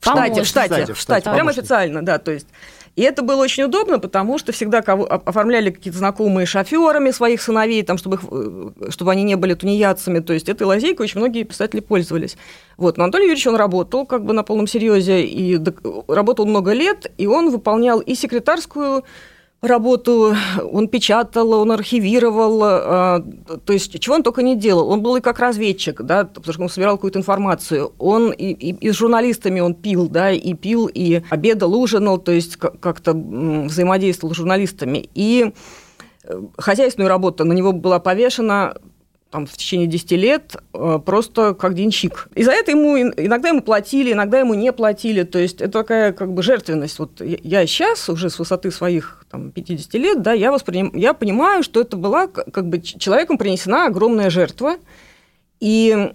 в 0.00 0.04
штате, 0.04 0.42
в 0.42 0.46
штате, 0.46 0.92
в 0.92 0.98
штате, 0.98 1.30
прям 1.30 1.48
официально, 1.48 2.04
да, 2.04 2.18
то 2.18 2.30
есть 2.30 2.46
и 2.94 3.02
это 3.02 3.22
было 3.22 3.42
очень 3.42 3.64
удобно, 3.64 3.98
потому 3.98 4.36
что 4.38 4.52
всегда 4.52 4.82
кого, 4.82 5.06
оформляли 5.06 5.70
какие-то 5.70 5.98
знакомые 5.98 6.44
шоферами 6.44 7.10
своих 7.10 7.40
сыновей, 7.40 7.82
там, 7.82 7.96
чтобы, 7.96 8.16
их, 8.16 8.22
э, 8.30 8.90
чтобы 8.90 9.12
они 9.12 9.22
не 9.22 9.34
были 9.36 9.54
тунеядцами. 9.54 10.18
То 10.18 10.34
есть 10.34 10.48
этой 10.50 10.64
лазейкой 10.64 11.04
очень 11.04 11.20
многие 11.20 11.44
писатели 11.44 11.80
пользовались. 11.80 12.36
Вот. 12.76 12.98
Но 12.98 13.04
Анатолий 13.04 13.24
Юрьевич, 13.24 13.46
он 13.46 13.56
работал 13.56 14.04
как 14.04 14.24
бы 14.24 14.34
на 14.34 14.42
полном 14.42 14.66
серьезе, 14.66 15.22
и 15.22 15.58
работал 16.06 16.44
много 16.44 16.72
лет, 16.72 17.10
и 17.16 17.26
он 17.26 17.50
выполнял 17.50 17.98
и 18.00 18.14
секретарскую 18.14 19.04
работу, 19.62 20.34
он 20.72 20.88
печатал, 20.88 21.52
он 21.52 21.70
архивировал, 21.70 22.60
а, 22.64 23.24
то 23.64 23.72
есть 23.72 23.98
чего 24.00 24.16
он 24.16 24.22
только 24.22 24.42
не 24.42 24.56
делал. 24.56 24.88
Он 24.88 25.02
был 25.02 25.16
и 25.16 25.20
как 25.20 25.38
разведчик, 25.38 26.02
да, 26.02 26.24
потому 26.24 26.52
что 26.52 26.62
он 26.62 26.68
собирал 26.68 26.96
какую-то 26.96 27.20
информацию. 27.20 27.92
Он 27.98 28.32
и, 28.32 28.50
и, 28.50 28.74
и 28.74 28.90
с 28.90 28.96
журналистами 28.96 29.60
он 29.60 29.74
пил, 29.74 30.08
да, 30.08 30.32
и 30.32 30.54
пил, 30.54 30.90
и 30.92 31.22
обедал, 31.30 31.74
ужинал, 31.74 32.18
то 32.18 32.32
есть 32.32 32.56
как-то 32.56 33.12
взаимодействовал 33.14 34.34
с 34.34 34.36
журналистами. 34.36 35.08
И 35.14 35.52
э, 36.24 36.42
хозяйственную 36.58 37.08
работу 37.08 37.44
на 37.44 37.52
него 37.52 37.72
была 37.72 38.00
повешена 38.00 38.74
там, 39.32 39.46
в 39.46 39.52
течение 39.56 39.86
10 39.86 40.12
лет 40.12 40.56
э, 40.74 40.98
просто 41.04 41.54
как 41.54 41.74
денщик. 41.74 42.28
И 42.34 42.44
за 42.44 42.52
это 42.52 42.70
ему 42.70 42.98
иногда 42.98 43.48
ему 43.48 43.62
платили, 43.62 44.12
иногда 44.12 44.38
ему 44.38 44.52
не 44.52 44.72
платили. 44.72 45.22
То 45.22 45.38
есть 45.38 45.62
это 45.62 45.72
такая 45.72 46.12
как 46.12 46.32
бы 46.32 46.42
жертвенность. 46.42 46.98
Вот 46.98 47.20
я 47.20 47.66
сейчас 47.66 48.10
уже 48.10 48.28
с 48.28 48.38
высоты 48.38 48.70
своих 48.70 49.24
там, 49.30 49.50
50 49.50 49.94
лет, 49.94 50.22
да, 50.22 50.34
я, 50.34 50.52
восприним... 50.52 50.92
я 50.94 51.14
понимаю, 51.14 51.62
что 51.62 51.80
это 51.80 51.96
была 51.96 52.26
как 52.26 52.68
бы 52.68 52.80
человеком 52.82 53.38
принесена 53.38 53.86
огромная 53.86 54.28
жертва. 54.28 54.76
И 55.60 56.12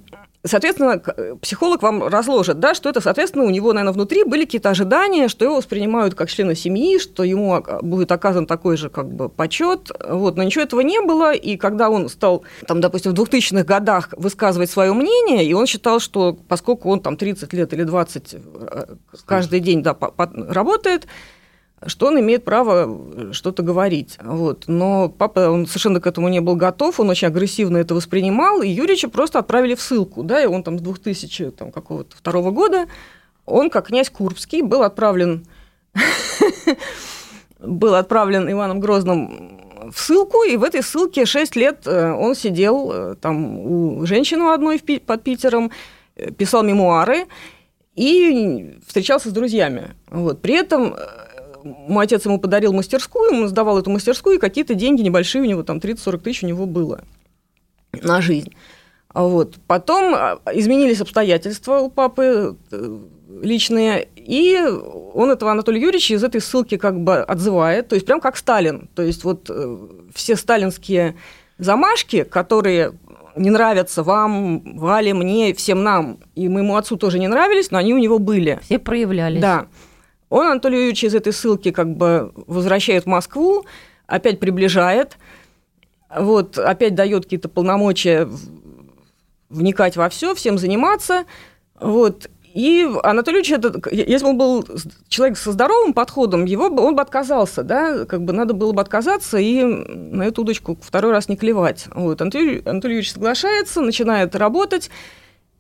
Соответственно, 0.48 1.02
психолог 1.42 1.82
вам 1.82 2.08
разложит, 2.08 2.60
да, 2.60 2.74
что 2.74 2.90
это, 2.90 3.02
соответственно, 3.02 3.46
у 3.46 3.50
него, 3.50 3.74
наверное, 3.74 3.94
внутри 3.94 4.24
были 4.24 4.46
какие-то 4.46 4.70
ожидания, 4.70 5.28
что 5.28 5.46
его 5.46 5.58
воспринимают 5.58 6.16
как 6.16 6.30
члена 6.30 6.56
семьи, 6.56 7.00
что 7.00 7.24
ему 7.24 7.64
будет 7.82 8.12
оказан 8.12 8.46
такой 8.46 8.78
же 8.78 8.90
как 8.90 9.12
бы 9.12 9.30
почет. 9.30 9.92
Вот, 10.08 10.38
но 10.38 10.44
ничего 10.44 10.64
этого 10.64 10.82
не 10.82 11.02
было. 11.02 11.34
И 11.34 11.58
когда 11.58 11.90
он 11.90 12.10
стал, 12.10 12.44
там, 12.68 12.82
допустим, 12.82 13.14
в 13.14 13.20
2000-х 13.20 13.64
годах 13.64 14.14
высказывать 14.18 14.70
свое 14.70 14.94
мнение, 14.94 15.46
и 15.46 15.54
он 15.54 15.68
считал, 15.68 16.00
что 16.00 16.38
поскольку 16.48 16.90
он 16.90 17.02
там 17.02 17.18
30 17.18 17.54
лет 17.54 17.74
или 17.74 17.84
20 17.84 18.34
э, 18.34 18.86
каждый 19.26 19.60
день 19.60 19.84
да, 19.84 19.96
работает, 20.18 21.08
что 21.86 22.08
он 22.08 22.20
имеет 22.20 22.44
право 22.44 22.88
э, 22.88 23.34
что-то 23.34 23.62
говорить. 23.62 24.18
Вот. 24.22 24.64
Но 24.68 25.10
папа, 25.10 25.50
он 25.50 25.68
совершенно 25.68 26.02
к 26.02 26.08
этому 26.08 26.28
не 26.28 26.42
был 26.42 26.56
готов, 26.56 27.00
он 27.00 27.10
очень 27.10 27.28
агрессивно 27.28 27.78
это 27.78 27.94
воспринимал, 27.94 28.62
и 28.62 28.70
Юрича 28.70 29.10
просто 29.10 29.40
отправили 29.40 29.76
в 29.76 29.82
ссылку, 29.82 30.24
да, 30.24 30.42
и 30.42 30.48
он 30.48 30.64
там 30.64 30.80
с 30.80 30.82
2000 30.82 31.52
там, 31.52 31.72
какого-то 31.72 32.18
второго 32.18 32.52
года, 32.52 32.88
он, 33.46 33.70
как 33.70 33.88
князь 33.88 34.10
Курбский, 34.10 34.62
был 34.62 34.82
отправлен, 34.82 35.46
был 37.60 37.94
отправлен 37.94 38.52
Иваном 38.52 38.80
Грозным 38.80 39.92
в 39.92 40.00
ссылку, 40.00 40.44
и 40.44 40.58
в 40.58 40.64
этой 40.64 40.82
ссылке 40.82 41.26
6 41.26 41.56
лет 41.56 41.82
э, 41.86 42.12
он 42.12 42.34
сидел 42.34 42.92
э, 42.92 43.16
там 43.22 43.60
у 43.60 44.06
женщины 44.08 44.52
одной 44.52 44.80
под 44.80 45.24
Питером, 45.24 45.72
писал 46.36 46.64
мемуары 46.64 47.28
и 47.96 48.80
встречался 48.88 49.30
с 49.30 49.32
друзьями. 49.32 49.92
Вот. 50.10 50.42
При 50.42 50.56
этом 50.56 50.96
мой 51.88 52.06
отец 52.06 52.26
ему 52.26 52.40
подарил 52.40 52.74
мастерскую, 52.74 53.32
он 53.32 53.48
сдавал 53.48 53.80
эту 53.80 53.90
мастерскую, 53.90 54.38
и 54.38 54.40
какие-то 54.40 54.74
деньги 54.74 55.02
небольшие 55.02 55.42
у 55.42 55.46
него, 55.46 55.64
там 55.64 55.78
30-40 55.78 56.18
тысяч 56.20 56.44
у 56.44 56.48
него 56.48 56.66
было 56.66 57.02
на 58.02 58.22
жизнь. 58.22 58.54
Вот. 59.14 59.56
Потом 59.68 60.14
а, 60.14 60.40
изменились 60.54 61.02
обстоятельства 61.02 61.80
у 61.80 61.90
папы 61.90 62.56
э, 62.72 63.00
личные, 63.42 64.08
и 64.16 64.60
он 65.14 65.32
этого 65.32 65.52
Анатолия 65.52 65.82
Юрьевича 65.82 66.14
из 66.14 66.24
этой 66.24 66.42
ссылки 66.42 66.78
как 66.78 67.00
бы 67.00 67.18
отзывает, 67.18 67.88
то 67.88 67.96
есть 67.96 68.06
прям 68.06 68.20
как 68.20 68.38
Сталин. 68.38 68.90
То 68.94 69.02
есть 69.02 69.24
вот 69.24 69.50
э, 69.50 69.78
все 70.14 70.36
сталинские 70.36 71.16
замашки, 71.58 72.24
которые 72.24 72.94
не 73.36 73.50
нравятся 73.50 74.04
вам, 74.04 74.78
Вале, 74.78 75.14
мне, 75.14 75.54
всем 75.54 75.84
нам, 75.84 76.20
и 76.36 76.48
моему 76.48 76.76
отцу 76.76 76.98
тоже 76.98 77.20
не 77.20 77.28
нравились, 77.28 77.72
но 77.72 77.78
они 77.78 77.94
у 77.94 77.98
него 77.98 78.20
были. 78.20 78.60
Все 78.64 78.80
проявлялись. 78.80 79.42
Да. 79.42 79.68
Он 80.30 80.48
Анатолий 80.48 80.78
Юрьевич 80.78 81.04
из 81.06 81.16
этой 81.16 81.34
ссылки 81.34 81.72
как 81.72 81.96
бы 81.96 82.32
возвращает 82.48 83.04
в 83.04 83.08
Москву, 83.08 83.66
опять 84.08 84.40
приближает, 84.40 85.18
вот, 86.14 86.58
опять 86.58 86.96
дает 86.96 87.24
какие-то 87.24 87.50
полномочия 87.50 88.28
вникать 89.50 89.96
во 89.96 90.10
все, 90.10 90.36
всем 90.36 90.58
заниматься. 90.58 91.26
Вот. 91.80 92.30
И 92.54 92.90
Анатолий 93.04 93.42
Ильич, 93.42 93.52
если 93.92 94.24
бы 94.24 94.30
он 94.32 94.38
был 94.38 94.68
человек 95.10 95.38
со 95.38 95.52
здоровым 95.52 95.94
подходом, 95.94 96.46
его, 96.46 96.66
он 96.66 96.96
бы 96.96 97.02
отказался, 97.02 97.62
да, 97.64 98.06
как 98.06 98.24
бы 98.24 98.34
надо 98.34 98.54
было 98.54 98.72
бы 98.72 98.82
отказаться 98.82 99.38
и 99.38 99.64
на 99.64 100.24
эту 100.24 100.42
удочку 100.42 100.78
второй 100.82 101.12
раз 101.12 101.30
не 101.30 101.38
клевать. 101.38 101.86
Вот. 101.94 102.20
Анатолий, 102.22 102.64
Анатолий 102.66 102.96
Юрьевич 102.96 103.14
соглашается, 103.14 103.82
начинает 103.82 104.36
работать, 104.36 104.90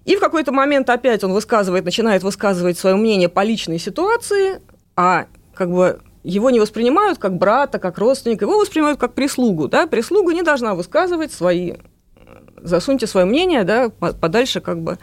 и 0.08 0.16
в 0.16 0.22
какой-то 0.22 0.54
момент 0.54 0.90
опять 0.90 1.24
он 1.26 1.34
высказывает, 1.34 1.84
начинает 1.84 2.24
высказывать 2.24 2.78
свое 2.78 2.96
мнение 2.96 3.28
по 3.28 3.44
личной 3.44 3.78
ситуации, 3.78 4.62
а 4.96 5.26
как 5.54 5.70
бы 5.70 6.00
его 6.24 6.50
не 6.50 6.62
воспринимают 6.62 7.20
как 7.20 7.38
брата, 7.38 7.78
как 7.78 7.98
родственника, 7.98 8.46
его 8.46 8.58
воспринимают 8.58 9.00
как 9.00 9.14
прислугу. 9.14 9.68
Да? 9.68 9.86
Прислуга 9.86 10.34
не 10.34 10.44
должна 10.44 10.76
высказывать 10.76 11.34
свои... 11.34 11.74
Засуньте 12.56 13.06
свое 13.06 13.26
мнение 13.26 13.66
да, 13.66 13.90
подальше 13.90 14.62
как 14.62 14.82
бы. 14.82 14.98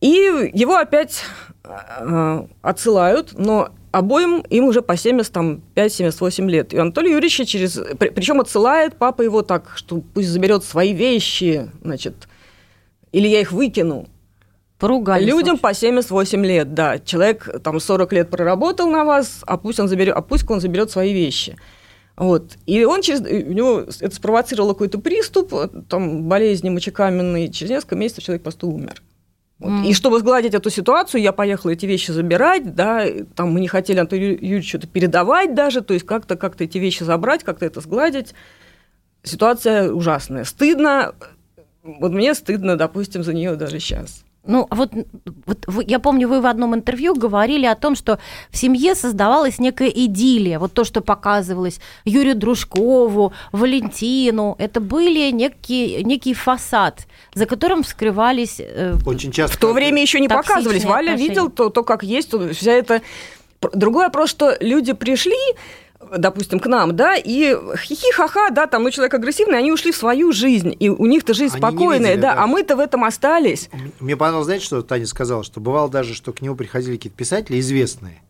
И 0.00 0.50
его 0.54 0.76
опять 0.76 1.24
э, 1.64 2.46
отсылают, 2.62 3.32
но 3.36 3.70
обоим 3.90 4.42
им 4.48 4.66
уже 4.66 4.80
по 4.80 4.92
75-78 4.92 6.48
лет. 6.48 6.72
И 6.72 6.78
Анатолий 6.78 7.10
Юрьевич 7.10 7.48
через... 7.48 7.80
Причем 7.98 8.40
отсылает 8.40 8.96
папа 8.96 9.22
его 9.22 9.42
так, 9.42 9.72
что 9.74 10.02
пусть 10.14 10.28
заберет 10.28 10.62
свои 10.62 10.92
вещи, 10.92 11.68
значит, 11.82 12.28
или 13.16 13.28
я 13.28 13.40
их 13.40 13.52
выкину. 13.52 14.06
Поругались. 14.78 15.26
Людям 15.26 15.56
по 15.56 15.72
78 15.72 16.44
лет, 16.44 16.74
да. 16.74 16.98
Человек 16.98 17.62
там 17.62 17.80
40 17.80 18.12
лет 18.12 18.28
проработал 18.30 18.90
на 18.90 19.04
вас, 19.04 19.38
а 19.46 19.56
пусть 19.56 19.80
он 19.80 19.88
заберет, 19.88 20.14
а 20.14 20.20
пусть 20.20 20.48
он 20.50 20.60
заберет 20.60 20.90
свои 20.90 21.14
вещи. 21.14 21.56
Вот. 22.18 22.58
И 22.66 22.84
он 22.84 23.00
через, 23.00 23.20
у 23.20 23.52
него 23.52 23.84
это 24.00 24.14
спровоцировало 24.14 24.74
какой-то 24.74 24.98
приступ, 24.98 25.54
там, 25.88 26.24
болезни 26.24 26.68
мочекаменной, 26.68 27.48
через 27.48 27.70
несколько 27.70 27.96
месяцев 27.96 28.24
человек 28.24 28.42
просто 28.42 28.66
умер. 28.66 29.02
Вот. 29.60 29.70
Mm. 29.70 29.86
И 29.86 29.94
чтобы 29.94 30.18
сгладить 30.18 30.52
эту 30.52 30.68
ситуацию, 30.68 31.22
я 31.22 31.32
поехала 31.32 31.70
эти 31.70 31.86
вещи 31.86 32.10
забирать, 32.10 32.74
да, 32.74 33.06
там 33.34 33.50
мы 33.50 33.60
не 33.60 33.68
хотели 33.68 33.98
Антону 33.98 34.20
Юрьевичу 34.20 34.68
что-то 34.68 34.88
передавать 34.88 35.54
даже, 35.54 35.80
то 35.80 35.94
есть 35.94 36.04
как-то 36.04 36.36
как 36.36 36.60
эти 36.60 36.76
вещи 36.76 37.02
забрать, 37.02 37.44
как-то 37.44 37.64
это 37.64 37.80
сгладить. 37.80 38.34
Ситуация 39.22 39.90
ужасная. 39.90 40.44
Стыдно, 40.44 41.14
вот 42.00 42.12
мне 42.12 42.34
стыдно, 42.34 42.76
допустим, 42.76 43.22
за 43.22 43.32
нее 43.32 43.56
даже 43.56 43.80
сейчас. 43.80 44.24
Ну, 44.46 44.66
вот, 44.70 44.92
вот 45.44 45.64
вы, 45.66 45.84
я 45.86 45.98
помню, 45.98 46.28
вы 46.28 46.40
в 46.40 46.46
одном 46.46 46.74
интервью 46.74 47.14
говорили 47.14 47.66
о 47.66 47.74
том, 47.74 47.96
что 47.96 48.18
в 48.50 48.56
семье 48.56 48.94
создавалась 48.94 49.58
некая 49.58 49.88
идиллия. 49.88 50.58
Вот 50.58 50.72
то, 50.72 50.84
что 50.84 51.00
показывалось 51.00 51.80
Юрию 52.04 52.36
Дружкову, 52.36 53.32
Валентину, 53.52 54.54
это 54.58 54.80
были 54.80 55.32
некий, 55.32 56.04
некий 56.04 56.34
фасад, 56.34 57.06
за 57.34 57.46
которым 57.46 57.82
скрывались... 57.84 58.60
Э, 58.60 58.94
Очень 59.04 59.32
часто. 59.32 59.56
В 59.56 59.60
то 59.60 59.72
время 59.72 60.00
еще 60.00 60.20
не 60.20 60.28
показывались. 60.28 60.84
Валя 60.84 61.12
отношения. 61.12 61.28
видел 61.28 61.50
то, 61.50 61.70
то, 61.70 61.82
как 61.82 62.02
есть, 62.02 62.32
вся 62.52 62.72
это... 62.72 63.02
Другой 63.72 64.04
вопрос, 64.04 64.30
что 64.30 64.56
люди 64.60 64.92
пришли, 64.92 65.32
допустим, 66.16 66.60
к 66.60 66.66
нам, 66.66 66.94
да, 66.96 67.16
и 67.16 67.56
хихи-ха-ха, 67.76 68.50
да, 68.50 68.66
там, 68.66 68.82
ну, 68.82 68.90
человек 68.90 69.14
агрессивный, 69.14 69.58
они 69.58 69.72
ушли 69.72 69.92
в 69.92 69.96
свою 69.96 70.32
жизнь, 70.32 70.74
и 70.78 70.88
у 70.88 71.06
них-то 71.06 71.34
жизнь 71.34 71.54
они 71.54 71.60
спокойная, 71.60 72.10
видели, 72.10 72.22
да, 72.22 72.34
да, 72.34 72.42
а 72.42 72.46
мы-то 72.46 72.76
в 72.76 72.80
этом 72.80 73.04
остались. 73.04 73.68
Мне 74.00 74.16
понравилось, 74.16 74.46
знаете, 74.46 74.64
что 74.64 74.82
Таня 74.82 75.06
сказала, 75.06 75.44
что 75.44 75.60
бывало 75.60 75.88
даже, 75.88 76.14
что 76.14 76.32
к 76.32 76.40
нему 76.42 76.56
приходили 76.56 76.96
какие-то 76.96 77.18
писатели 77.18 77.60
известные, 77.60 78.22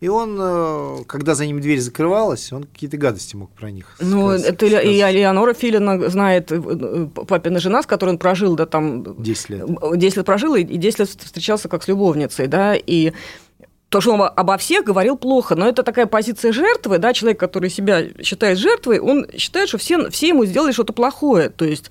и 0.00 0.06
он, 0.06 0.38
э, 0.40 0.98
когда 1.08 1.34
за 1.34 1.44
ним 1.44 1.60
дверь 1.60 1.80
закрывалась, 1.80 2.52
он 2.52 2.64
какие-то 2.64 2.96
гадости 2.96 3.34
мог 3.34 3.50
про 3.50 3.72
них 3.72 3.96
Ну, 3.98 4.28
сказать, 4.28 4.46
это 4.46 4.66
сказать. 4.66 4.86
и 4.86 5.18
Леонора 5.18 5.54
Филина 5.54 6.08
знает, 6.08 6.52
э, 6.52 6.62
э, 6.64 7.06
папина 7.26 7.58
жена, 7.58 7.82
с 7.82 7.86
которой 7.86 8.10
он 8.10 8.18
прожил, 8.18 8.54
да, 8.54 8.66
там... 8.66 9.20
10 9.20 9.48
лет. 9.50 9.66
10 9.96 10.16
лет 10.18 10.26
прожил, 10.26 10.54
и 10.54 10.62
10 10.62 10.98
лет 11.00 11.08
встречался 11.08 11.68
как 11.68 11.82
с 11.82 11.88
любовницей, 11.88 12.46
да, 12.46 12.76
и 12.76 13.12
то, 13.88 14.00
что 14.00 14.12
он 14.12 14.22
обо 14.22 14.56
всех 14.58 14.84
говорил 14.84 15.16
плохо, 15.16 15.54
но 15.54 15.66
это 15.66 15.82
такая 15.82 16.06
позиция 16.06 16.52
жертвы, 16.52 16.98
да, 16.98 17.12
человек, 17.14 17.40
который 17.40 17.70
себя 17.70 18.02
считает 18.22 18.58
жертвой, 18.58 19.00
он 19.00 19.26
считает, 19.36 19.68
что 19.68 19.78
все, 19.78 20.10
все 20.10 20.28
ему 20.28 20.44
сделали 20.44 20.72
что-то 20.72 20.92
плохое, 20.92 21.48
то 21.48 21.64
есть 21.64 21.90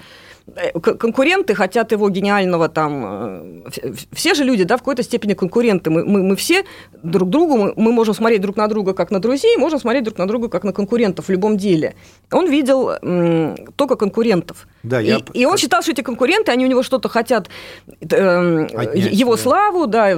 э, 0.55 0.79
конкуренты 0.79 1.55
хотят 1.55 1.91
его 1.91 2.07
гениального 2.09 2.69
там... 2.69 3.63
Э, 3.65 3.93
все 4.13 4.35
же 4.35 4.43
люди, 4.43 4.63
да, 4.63 4.77
в 4.77 4.81
какой-то 4.81 5.01
степени 5.01 5.33
конкуренты. 5.33 5.89
Мы, 5.89 6.05
мы, 6.05 6.21
мы 6.21 6.35
все 6.35 6.65
друг 7.01 7.31
другу, 7.31 7.57
мы, 7.57 7.73
мы 7.75 7.91
можем 7.91 8.13
смотреть 8.13 8.41
друг 8.41 8.57
на 8.57 8.67
друга 8.67 8.93
как 8.93 9.09
на 9.09 9.19
друзей, 9.19 9.57
можем 9.57 9.79
смотреть 9.79 10.03
друг 10.03 10.19
на 10.19 10.27
друга 10.27 10.49
как 10.49 10.63
на 10.63 10.73
конкурентов 10.73 11.25
в 11.25 11.31
любом 11.31 11.57
деле. 11.57 11.95
Он 12.31 12.47
видел 12.47 12.91
м, 13.01 13.55
только 13.75 13.95
конкурентов. 13.95 14.67
Да, 14.83 15.01
и, 15.01 15.07
я... 15.07 15.19
и 15.33 15.45
он 15.45 15.57
считал, 15.57 15.81
что 15.81 15.93
эти 15.93 16.01
конкуренты, 16.01 16.51
они 16.51 16.65
у 16.65 16.69
него 16.69 16.83
что-то 16.83 17.09
хотят, 17.09 17.49
э, 17.87 18.65
Отнять, 18.65 19.13
его 19.13 19.35
да. 19.35 19.41
славу, 19.41 19.87
да, 19.87 20.15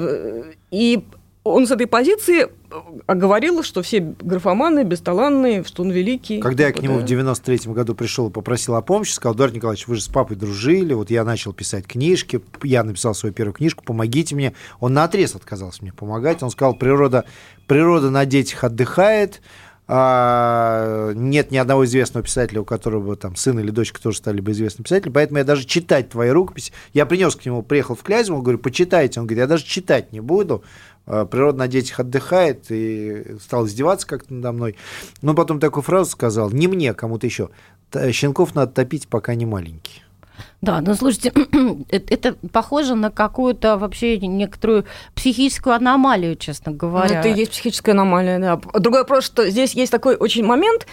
и 0.72 1.04
он 1.44 1.66
с 1.66 1.72
этой 1.72 1.88
позиции 1.88 2.44
э, 2.44 3.16
говорил, 3.16 3.64
что 3.64 3.82
все 3.82 4.00
графоманы 4.00 4.84
бесталанные, 4.84 5.64
что 5.64 5.84
он 5.84 5.92
великий. 5.92 6.40
Когда 6.42 6.68
я 6.68 6.74
к 6.74 6.82
нему 6.82 7.00
в 7.00 7.06
93 7.06 7.72
году 7.72 7.96
пришел 7.96 8.30
и 8.30 8.32
попросил 8.32 8.76
о 8.76 8.82
помощи, 8.82 9.14
сказал, 9.14 9.36
Эдуард 9.36 9.54
Николаевич, 9.54 9.88
вы 9.88 9.96
же 9.96 10.02
с 10.02 10.08
папой 10.08 10.36
дружили, 10.36 10.94
вот 10.94 11.10
я 11.10 11.24
начал 11.24 11.54
писать 11.54 11.88
книжки, 11.88 12.42
я 12.64 12.84
написал 12.84 13.16
свою 13.16 13.34
первую 13.34 13.54
книжку, 13.54 13.84
помогите 13.84 14.36
мне. 14.36 14.54
Он 14.80 14.94
на 14.94 15.06
отрез 15.06 15.36
отказался 15.36 15.82
мне 15.82 15.94
помогать. 15.94 16.44
Он 16.44 16.50
сказал, 16.50 16.76
природа, 16.76 17.26
природа 17.68 18.10
на 18.10 18.26
детях 18.26 18.66
отдыхает, 18.66 19.42
а, 19.92 21.14
нет 21.14 21.50
ни 21.50 21.58
одного 21.58 21.84
известного 21.84 22.24
писателя, 22.24 22.62
у 22.62 22.66
которого 22.66 23.02
бы 23.02 23.16
там 23.16 23.36
сын 23.36 23.60
или 23.60 23.72
дочка 23.72 24.00
тоже 24.00 24.20
стали 24.20 24.40
бы 24.40 24.52
известными 24.52 24.84
писателями, 24.84 25.14
поэтому 25.14 25.40
я 25.40 25.44
даже 25.44 25.66
читать 25.66 26.10
твои 26.10 26.30
рукописи, 26.30 26.72
я 26.94 27.08
принес 27.08 27.36
к 27.36 27.44
нему, 27.44 27.64
приехал 27.64 27.96
в 27.96 28.04
Клязьму, 28.04 28.44
говорю, 28.44 28.60
почитайте, 28.60 29.20
он 29.20 29.26
говорит, 29.26 29.42
я 29.42 29.48
даже 29.48 29.66
читать 29.66 30.12
не 30.14 30.20
буду, 30.20 30.64
а, 31.08 31.26
природа 31.26 31.58
на 31.58 31.68
детях 31.68 32.00
отдыхает, 32.02 32.66
и 32.70 33.36
стал 33.42 33.66
издеваться 33.66 34.06
как-то 34.06 34.32
надо 34.32 34.52
мной. 34.52 34.76
Но 35.24 35.34
потом 35.34 35.60
такую 35.60 35.82
фразу 35.82 36.12
сказал, 36.12 36.52
не 36.52 36.68
мне, 36.68 36.94
кому-то 36.94 37.26
еще, 37.26 37.50
щенков 38.12 38.54
надо 38.54 38.72
топить, 38.72 39.08
пока 39.08 39.34
не 39.34 39.48
маленькие. 39.48 40.04
Да, 40.62 40.82
ну 40.82 40.94
слушайте, 40.96 41.32
это 41.90 42.36
похоже 42.52 42.96
на 42.96 43.12
какую-то 43.12 43.78
вообще 43.78 44.18
некоторую 44.18 44.86
психическую 45.16 45.76
аномалию, 45.76 46.36
честно 46.36 46.72
говоря. 46.72 47.14
Ну, 47.14 47.20
это 47.20 47.30
и 47.30 47.34
есть 47.34 47.52
психическая 47.52 47.94
аномалия, 47.94 48.40
да. 48.40 48.60
Другой 48.80 49.02
вопрос, 49.02 49.26
что 49.26 49.50
здесь 49.50 49.74
есть 49.74 49.92
такой 49.92 50.16
очень 50.16 50.46
момент, 50.46 50.88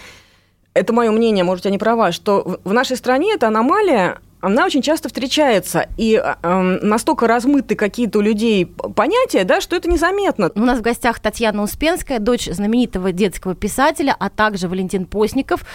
это 0.73 0.93
мое 0.93 1.11
мнение, 1.11 1.43
может, 1.43 1.65
я 1.65 1.71
не 1.71 1.77
права, 1.77 2.11
что 2.11 2.59
в 2.63 2.73
нашей 2.73 2.97
стране 2.97 3.33
эта 3.33 3.47
аномалия, 3.47 4.19
она 4.47 4.65
очень 4.65 4.81
часто 4.81 5.09
встречается, 5.09 5.87
и 5.97 6.15
э, 6.15 6.79
настолько 6.81 7.27
размыты 7.27 7.75
какие-то 7.75 8.19
у 8.19 8.21
людей 8.21 8.65
понятия, 8.65 9.43
да, 9.43 9.61
что 9.61 9.75
это 9.75 9.89
незаметно. 9.89 10.51
У 10.55 10.61
нас 10.61 10.79
в 10.79 10.81
гостях 10.81 11.19
Татьяна 11.19 11.63
Успенская, 11.63 12.19
дочь 12.19 12.45
знаменитого 12.49 13.11
детского 13.11 13.55
писателя, 13.55 14.15
а 14.17 14.29
также 14.29 14.67
Валентин 14.67 15.05
Постников, 15.05 15.65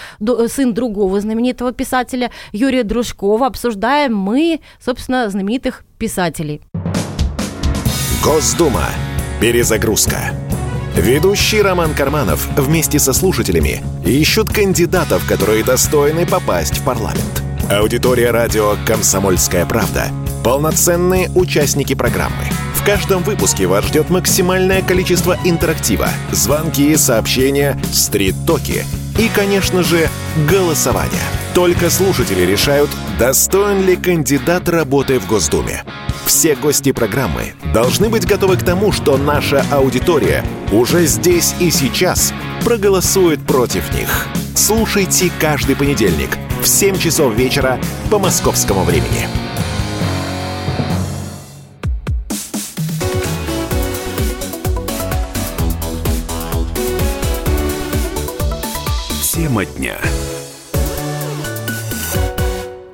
сын 0.49 0.75
другого 0.75 1.21
знаменитого 1.21 1.73
писателя 1.73 2.31
Юрия 2.53 2.83
Дружкова. 2.83 3.47
Обсуждаем 3.47 4.17
мы, 4.17 4.61
собственно, 4.81 5.29
знаменитых 5.29 5.85
писателей. 5.99 6.63
Госдума. 8.25 8.87
Перезагрузка. 9.41 10.33
Ведущий 10.97 11.61
Роман 11.63 11.95
Карманов 11.95 12.47
вместе 12.57 12.99
со 12.99 13.13
слушателями 13.13 13.83
ищут 14.05 14.51
кандидатов, 14.51 15.27
которые 15.27 15.65
достойны 15.65 16.27
попасть 16.27 16.79
в 16.79 16.85
парламент. 16.85 17.42
Аудитория 17.71 18.31
радио 18.33 18.77
«Комсомольская 18.85 19.65
правда»— 19.65 20.09
полноценные 20.45 21.31
участники 21.35 21.95
программы. 21.95 22.45
В 22.75 22.85
каждом 22.85 23.23
выпуске 23.23 23.67
вас 23.67 23.87
ждет 23.87 24.11
максимальное 24.11 24.83
количество 24.83 25.39
интерактива, 25.45 26.09
звонки, 26.33 26.95
сообщения, 26.97 27.81
стрит-токи 27.93 28.85
и, 29.19 29.31
конечно 29.35 29.83
же, 29.83 30.09
голосование. 30.51 31.23
Только 31.55 31.89
слушатели 31.89 32.43
решают, 32.43 32.91
достоин 33.19 33.87
ли 33.87 33.97
кандидат 33.97 34.69
работы 34.69 35.21
в 35.21 35.27
Госдуме. 35.29 35.85
Все 36.27 36.57
гости 36.57 36.93
программы 36.93 37.55
должны 37.73 38.09
быть 38.09 38.27
готовы 38.27 38.57
к 38.57 38.65
тому, 38.65 38.91
что 38.91 39.17
наша 39.17 39.65
аудитория 39.71 40.45
уже 40.73 41.07
здесь 41.07 41.55
и 41.61 41.71
сейчас 41.71 42.35
проголосует 42.65 43.41
против 43.47 43.95
них. 43.95 44.27
Слушайте 44.55 45.31
каждый 45.41 45.77
понедельник 45.77 46.31
в 46.63 46.69
7 46.69 46.97
часов 46.97 47.35
вечера 47.35 47.81
по 48.11 48.19
московскому 48.19 48.85
времени. 48.85 49.29
Тема 59.33 59.65
дня. 59.65 59.99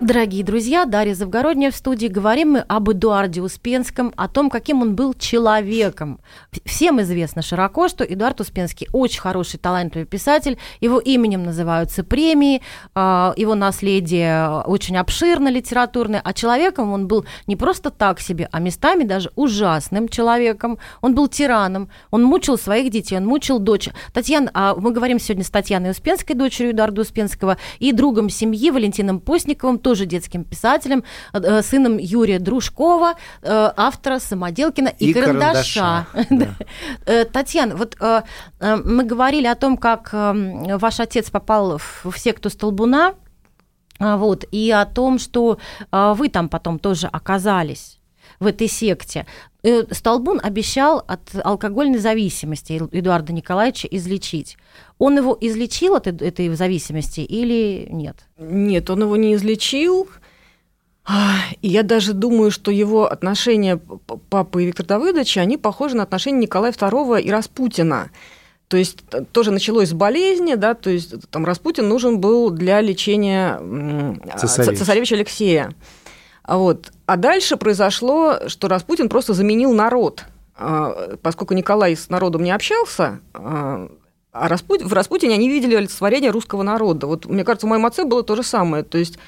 Дорогие 0.08 0.42
друзья, 0.42 0.86
Дарья 0.86 1.12
Завгородняя 1.12 1.70
в 1.70 1.76
студии. 1.76 2.06
Говорим 2.06 2.52
мы 2.52 2.60
об 2.60 2.90
Эдуарде 2.90 3.42
Успенском, 3.42 4.14
о 4.16 4.26
том, 4.26 4.48
каким 4.48 4.80
он 4.80 4.96
был 4.96 5.12
человеком. 5.12 6.20
Всем 6.64 6.98
известно 7.02 7.42
широко, 7.42 7.88
что 7.88 8.04
Эдуард 8.04 8.40
Успенский 8.40 8.88
очень 8.94 9.20
хороший, 9.20 9.58
талантливый 9.58 10.06
писатель. 10.06 10.56
Его 10.80 10.98
именем 10.98 11.42
называются 11.42 12.04
премии, 12.04 12.62
а, 12.94 13.34
его 13.36 13.54
наследие 13.54 14.62
очень 14.64 14.96
обширно 14.96 15.48
литературное, 15.48 16.22
а 16.24 16.32
человеком 16.32 16.90
он 16.90 17.06
был 17.06 17.26
не 17.46 17.56
просто 17.56 17.90
так 17.90 18.18
себе, 18.20 18.48
а 18.50 18.60
местами 18.60 19.04
даже 19.04 19.30
ужасным 19.36 20.08
человеком. 20.08 20.78
Он 21.02 21.14
был 21.14 21.28
тираном, 21.28 21.90
он 22.10 22.24
мучил 22.24 22.56
своих 22.56 22.90
детей, 22.90 23.18
он 23.18 23.26
мучил 23.26 23.58
дочь. 23.58 23.90
Татьяна, 24.14 24.50
а 24.54 24.74
мы 24.74 24.90
говорим 24.90 25.18
сегодня 25.20 25.44
с 25.44 25.50
Татьяной 25.50 25.90
Успенской, 25.90 26.34
дочерью 26.34 26.72
Эдуарда 26.72 27.02
Успенского, 27.02 27.58
и 27.78 27.92
другом 27.92 28.30
семьи 28.30 28.70
Валентином 28.70 29.20
Постниковым, 29.20 29.78
тоже 29.78 29.97
тоже 29.98 30.06
детским 30.06 30.44
писателем, 30.44 31.02
э, 31.32 31.62
сыном 31.62 31.98
Юрия 31.98 32.38
Дружкова, 32.38 33.14
э, 33.42 33.72
автора 33.76 34.18
«Самоделкина» 34.18 34.92
и, 34.98 35.11
и 35.11 35.14
«Карандаша». 35.14 36.06
карандаша. 36.12 36.56
Да. 37.06 37.24
Татьяна, 37.32 37.76
вот 37.76 37.96
мы 38.61 39.04
говорили 39.04 39.46
о 39.46 39.54
том, 39.54 39.76
как 39.76 40.11
ваш 40.12 41.00
отец 41.00 41.30
попал 41.30 41.78
в 42.04 42.18
секту 42.18 42.50
Столбуна, 42.50 43.14
вот, 43.98 44.44
и 44.52 44.70
о 44.70 44.84
том, 44.84 45.18
что 45.18 45.58
вы 45.90 46.28
там 46.28 46.48
потом 46.48 46.78
тоже 46.78 47.08
оказались. 47.08 47.97
В 48.40 48.46
этой 48.46 48.68
секте. 48.68 49.27
Э, 49.62 49.83
Столбун 49.92 50.40
обещал 50.42 51.03
от 51.07 51.20
алкогольной 51.42 51.98
зависимости 51.98 52.81
Эдуарда 52.92 53.33
Николаевича 53.33 53.88
излечить. 53.90 54.57
Он 54.98 55.16
его 55.16 55.37
излечил 55.40 55.94
от 55.94 56.07
этой 56.07 56.55
зависимости 56.55 57.20
или 57.20 57.88
нет? 57.90 58.16
Нет, 58.38 58.90
он 58.90 59.03
его 59.03 59.16
не 59.16 59.35
излечил. 59.35 60.09
И 61.62 61.68
я 61.68 61.83
даже 61.83 62.12
думаю, 62.12 62.51
что 62.51 62.70
его 62.70 63.11
отношения 63.11 63.81
папы 64.29 64.62
и 64.62 64.66
Виктора 64.66 64.87
Давыдовича, 64.87 65.40
они 65.40 65.57
похожи 65.57 65.96
на 65.96 66.03
отношения 66.03 66.40
Николая 66.40 66.72
II 66.72 67.22
и 67.22 67.31
Распутина. 67.31 68.11
То 68.68 68.77
есть 68.77 68.98
тоже 69.33 69.51
началось 69.51 69.88
с 69.88 69.92
болезни, 69.94 70.55
да, 70.55 70.74
то 70.74 70.90
есть 70.90 71.14
там 71.31 71.46
Распутин 71.46 71.88
нужен 71.88 72.20
был 72.20 72.51
для 72.51 72.83
лечения 72.83 73.59
Цесаревич. 74.38 74.79
цесаревича 74.79 75.14
Алексея. 75.14 75.72
Вот. 76.48 76.92
А 77.06 77.16
дальше 77.16 77.56
произошло, 77.56 78.48
что 78.48 78.68
Распутин 78.68 79.08
просто 79.08 79.34
заменил 79.34 79.74
народ. 79.74 80.24
А, 80.56 81.16
поскольку 81.22 81.54
Николай 81.54 81.94
с 81.94 82.08
народом 82.08 82.42
не 82.42 82.50
общался, 82.50 83.20
а, 83.34 83.88
а 84.32 84.48
Распут... 84.48 84.82
в 84.82 84.92
Распутине 84.92 85.34
они 85.34 85.48
видели 85.48 85.74
олицетворение 85.74 86.30
русского 86.30 86.62
народа. 86.62 87.06
Вот, 87.06 87.26
мне 87.26 87.44
кажется, 87.44 87.66
у 87.66 87.70
моем 87.70 87.87
отце 87.87 88.04
было 88.04 88.22
то 88.22 88.34
же 88.34 88.42
самое. 88.42 88.82
То 88.82 88.98
есть 88.98 89.18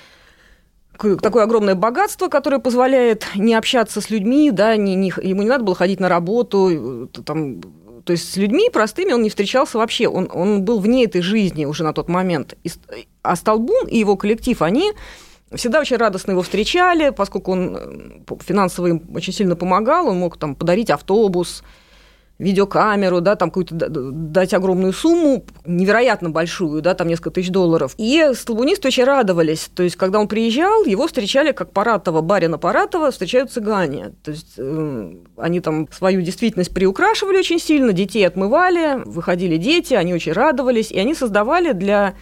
такое 1.23 1.45
огромное 1.45 1.75
богатство, 1.75 2.29
которое 2.29 2.59
позволяет 2.59 3.27
не 3.35 3.55
общаться 3.55 4.01
с 4.01 4.11
людьми, 4.11 4.51
да, 4.51 4.77
не, 4.77 4.95
не, 4.95 5.13
ему 5.23 5.43
не 5.43 5.49
надо 5.49 5.65
было 5.65 5.75
ходить 5.75 6.01
на 6.01 6.09
работу, 6.09 7.09
там, 7.25 7.61
то 8.05 8.13
есть 8.13 8.33
с 8.33 8.37
людьми 8.37 8.69
простыми 8.71 9.13
он 9.13 9.23
не 9.23 9.31
встречался 9.31 9.79
вообще, 9.79 10.09
он, 10.09 10.29
он 10.33 10.63
был 10.63 10.81
вне 10.81 11.05
этой 11.05 11.23
жизни 11.23 11.65
уже 11.65 11.85
на 11.85 11.95
тот 11.95 12.09
момент. 12.09 12.55
И, 12.65 12.71
а 13.23 13.37
Столбун 13.37 13.87
и 13.87 13.99
его 13.99 14.17
коллектив, 14.17 14.61
они 14.61 14.93
всегда 15.57 15.81
очень 15.81 15.97
радостно 15.97 16.33
его 16.33 16.43
встречали, 16.43 17.11
поскольку 17.11 17.53
он 17.53 17.77
э, 17.77 18.37
финансово 18.41 18.89
им 18.89 19.03
очень 19.15 19.33
сильно 19.33 19.57
помогал, 19.57 20.09
он 20.09 20.19
мог 20.19 20.39
там 20.39 20.55
подарить 20.55 20.91
автобус, 20.91 21.63
видеокамеру, 22.41 23.21
да, 23.21 23.37
там 23.37 23.51
какую-то 23.51 23.75
дать 23.75 24.55
огромную 24.55 24.93
сумму, 24.95 25.45
невероятно 25.67 26.31
большую, 26.31 26.81
да, 26.81 26.95
там 26.95 27.07
несколько 27.07 27.31
тысяч 27.31 27.51
долларов. 27.51 27.95
И 27.99 28.31
столбунисты 28.35 28.89
очень 28.89 29.05
радовались. 29.05 29.71
То 29.75 29.83
есть, 29.83 29.97
когда 29.97 30.19
он 30.19 30.27
приезжал, 30.27 30.85
его 30.85 31.07
встречали 31.07 31.53
как 31.53 31.73
Паратова, 31.73 32.23
барина 32.23 32.57
Паратова, 32.57 33.11
встречают 33.11 33.53
цыгане. 33.53 34.13
То 34.25 34.31
есть, 34.31 34.55
э, 34.57 35.15
они 35.37 35.61
там 35.61 35.87
свою 35.93 36.23
действительность 36.23 36.73
приукрашивали 36.73 37.37
очень 37.37 37.61
сильно, 37.61 37.93
детей 37.93 38.27
отмывали, 38.27 39.03
выходили 39.05 39.59
дети, 39.59 39.93
они 39.93 40.15
очень 40.15 40.33
радовались, 40.33 40.91
и 40.91 40.99
они 40.99 41.15
создавали 41.15 41.73
для 41.73 42.15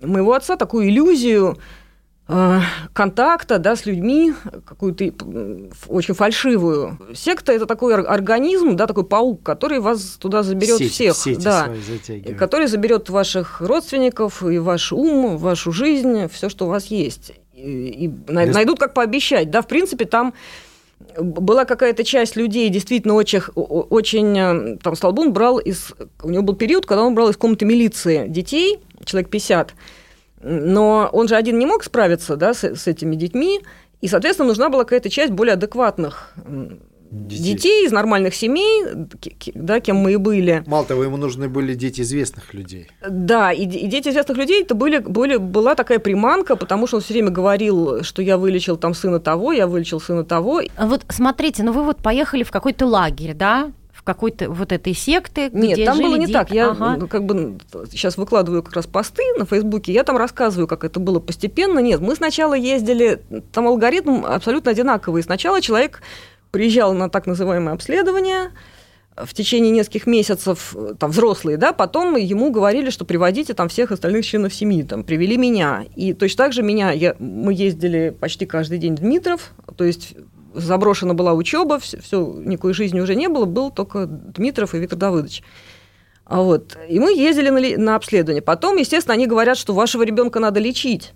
моего 0.00 0.32
отца 0.32 0.56
такую 0.56 0.88
иллюзию 0.88 1.58
контакта 2.92 3.58
да, 3.58 3.76
с 3.76 3.86
людьми, 3.86 4.32
какую-то 4.64 5.12
очень 5.88 6.14
фальшивую. 6.14 6.98
Секта– 7.14 7.52
это 7.54 7.66
такой 7.66 7.94
организм, 7.94 8.76
да, 8.76 8.86
такой 8.86 9.04
паук, 9.04 9.42
который 9.42 9.80
вас 9.80 10.16
туда 10.20 10.42
заберет 10.42 10.78
сети, 10.78 10.90
всех. 10.90 11.16
Сети 11.16 11.40
да, 11.42 11.70
который 12.38 12.66
заберет 12.66 13.08
ваших 13.10 13.60
родственников 13.60 14.42
и 14.42 14.58
ваш 14.58 14.92
ум, 14.92 15.38
вашу 15.38 15.72
жизнь, 15.72 16.28
все, 16.28 16.48
что 16.48 16.66
у 16.66 16.68
вас 16.68 16.86
есть. 16.86 17.32
И, 17.54 18.06
и 18.06 18.08
найдут, 18.28 18.78
как 18.78 18.94
пообещать. 18.94 19.50
Да, 19.50 19.62
в 19.62 19.66
принципе, 19.66 20.04
там 20.04 20.34
была 21.18 21.64
какая-то 21.64 22.04
часть 22.04 22.36
людей 22.36 22.68
действительно 22.68 23.14
очень, 23.14 23.40
очень 23.54 24.38
э, 24.38 24.76
там 24.82 24.94
Столбун 24.94 25.32
брал 25.32 25.58
из... 25.58 25.92
У 26.22 26.30
него 26.30 26.42
был 26.42 26.54
период, 26.54 26.86
когда 26.86 27.02
он 27.02 27.14
брал 27.14 27.30
из 27.30 27.36
комнаты 27.36 27.64
милиции 27.64 28.28
детей, 28.28 28.78
человек 29.04 29.30
50, 29.30 29.74
но 30.42 31.08
он 31.12 31.28
же 31.28 31.36
один 31.36 31.58
не 31.58 31.66
мог 31.66 31.84
справиться 31.84 32.36
да, 32.36 32.54
с, 32.54 32.64
с 32.64 32.86
этими 32.86 33.16
детьми, 33.16 33.60
и, 34.00 34.08
соответственно, 34.08 34.48
нужна 34.48 34.68
была 34.68 34.84
какая-то 34.84 35.10
часть 35.10 35.32
более 35.32 35.54
адекватных 35.54 36.32
детей. 37.10 37.54
детей 37.54 37.86
из 37.86 37.92
нормальных 37.92 38.34
семей, 38.34 38.84
да, 39.54 39.80
кем 39.80 39.96
мы 39.96 40.12
и 40.12 40.16
были. 40.16 40.62
Мало 40.66 40.86
того, 40.86 41.04
ему 41.04 41.16
нужны 41.16 41.48
были 41.48 41.74
дети 41.74 42.00
известных 42.00 42.54
людей. 42.54 42.88
Да, 43.06 43.52
и, 43.52 43.64
и 43.64 43.86
дети 43.86 44.08
известных 44.08 44.38
людей 44.38 44.62
это 44.62 44.74
были, 44.74 44.98
были, 44.98 45.36
была 45.36 45.74
такая 45.74 45.98
приманка, 45.98 46.56
потому 46.56 46.86
что 46.86 46.96
он 46.96 47.02
все 47.02 47.14
время 47.14 47.30
говорил, 47.30 48.02
что 48.02 48.22
я 48.22 48.38
вылечил 48.38 48.76
там 48.76 48.94
сына 48.94 49.20
того, 49.20 49.52
я 49.52 49.66
вылечил 49.66 50.00
сына 50.00 50.24
того. 50.24 50.62
Вот 50.78 51.04
смотрите, 51.08 51.62
ну 51.62 51.72
вы 51.72 51.84
вот 51.84 51.98
поехали 51.98 52.42
в 52.42 52.50
какой-то 52.50 52.86
лагерь, 52.86 53.34
да, 53.34 53.72
в 54.00 54.02
какой-то 54.02 54.48
вот 54.50 54.72
этой 54.72 54.94
секты, 54.94 55.50
Нет, 55.52 55.74
где 55.74 55.84
там 55.84 55.96
жили 55.96 56.06
было 56.06 56.16
не 56.16 56.24
дети. 56.24 56.32
так. 56.32 56.50
Я 56.50 56.70
ага. 56.70 57.06
как 57.06 57.26
бы 57.26 57.58
сейчас 57.90 58.16
выкладываю 58.16 58.62
как 58.62 58.74
раз 58.74 58.86
посты 58.86 59.22
на 59.36 59.44
Фейсбуке, 59.44 59.92
я 59.92 60.04
там 60.04 60.16
рассказываю, 60.16 60.66
как 60.66 60.84
это 60.84 60.98
было 60.98 61.20
постепенно. 61.20 61.80
Нет, 61.80 62.00
мы 62.00 62.16
сначала 62.16 62.54
ездили, 62.54 63.20
там 63.52 63.66
алгоритм 63.66 64.24
абсолютно 64.24 64.70
одинаковый. 64.70 65.22
Сначала 65.22 65.60
человек 65.60 66.00
приезжал 66.50 66.94
на 66.94 67.10
так 67.10 67.26
называемое 67.26 67.74
обследование, 67.74 68.52
в 69.16 69.34
течение 69.34 69.70
нескольких 69.70 70.06
месяцев, 70.06 70.74
там, 70.98 71.10
взрослые, 71.10 71.58
да, 71.58 71.74
потом 71.74 72.16
ему 72.16 72.50
говорили, 72.50 72.88
что 72.88 73.04
приводите 73.04 73.52
там 73.52 73.68
всех 73.68 73.92
остальных 73.92 74.24
членов 74.24 74.54
семьи, 74.54 74.82
там, 74.82 75.04
привели 75.04 75.36
меня. 75.36 75.84
И 75.94 76.14
точно 76.14 76.44
так 76.44 76.52
же 76.54 76.62
меня, 76.62 76.90
я, 76.90 77.16
мы 77.18 77.52
ездили 77.52 78.16
почти 78.18 78.46
каждый 78.46 78.78
день 78.78 78.94
в 78.94 79.00
Дмитров, 79.00 79.52
то 79.76 79.84
есть 79.84 80.14
заброшена 80.54 81.14
была 81.14 81.34
учеба, 81.34 81.78
все, 81.78 82.00
все, 82.00 82.34
никакой 82.44 82.72
жизни 82.74 83.00
уже 83.00 83.14
не 83.14 83.28
было, 83.28 83.44
был 83.44 83.70
только 83.70 84.06
Дмитров 84.06 84.74
и 84.74 84.78
Виктор 84.78 84.98
Давыдович. 84.98 85.42
А 86.24 86.42
вот. 86.42 86.76
И 86.88 87.00
мы 87.00 87.12
ездили 87.12 87.50
на, 87.50 87.82
на 87.82 87.96
обследование. 87.96 88.40
Потом, 88.40 88.76
естественно, 88.76 89.14
они 89.14 89.26
говорят, 89.26 89.58
что 89.58 89.74
вашего 89.74 90.04
ребенка 90.04 90.38
надо 90.38 90.60
лечить. 90.60 91.12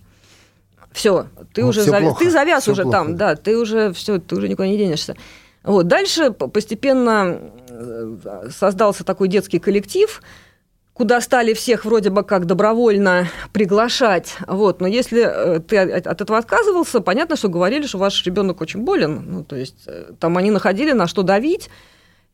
Все, 0.92 1.26
ты 1.52 1.62
ну, 1.62 1.68
уже 1.68 1.82
завяз, 1.82 2.16
ты 2.18 2.30
завяз 2.30 2.62
все 2.62 2.72
уже 2.72 2.82
плохо. 2.82 2.98
там, 2.98 3.16
да, 3.16 3.34
ты 3.34 3.56
уже 3.58 3.92
все, 3.92 4.18
ты 4.18 4.36
уже 4.36 4.48
никуда 4.48 4.68
не 4.68 4.76
денешься. 4.76 5.16
Вот. 5.64 5.88
Дальше 5.88 6.30
постепенно 6.30 7.40
э, 7.68 8.16
создался 8.50 9.02
такой 9.02 9.28
детский 9.28 9.58
коллектив, 9.58 10.22
куда 10.94 11.20
стали 11.20 11.52
всех 11.54 11.84
вроде 11.84 12.10
бы 12.10 12.22
как 12.22 12.46
добровольно 12.46 13.28
приглашать. 13.52 14.36
Вот. 14.46 14.80
Но 14.80 14.86
если 14.86 15.24
э, 15.26 15.60
ты 15.60 15.76
от 15.76 16.20
этого 16.20 16.38
отказывался, 16.38 17.00
понятно, 17.00 17.36
что 17.36 17.48
говорили, 17.48 17.86
что 17.86 17.98
ваш 17.98 18.24
ребенок 18.24 18.60
очень 18.60 18.80
болен. 18.80 19.22
Ну, 19.26 19.44
то 19.44 19.56
есть 19.56 19.82
э, 19.86 20.12
там 20.18 20.38
они 20.38 20.50
находили 20.50 20.92
на 20.92 21.08
что 21.08 21.22
давить 21.22 21.68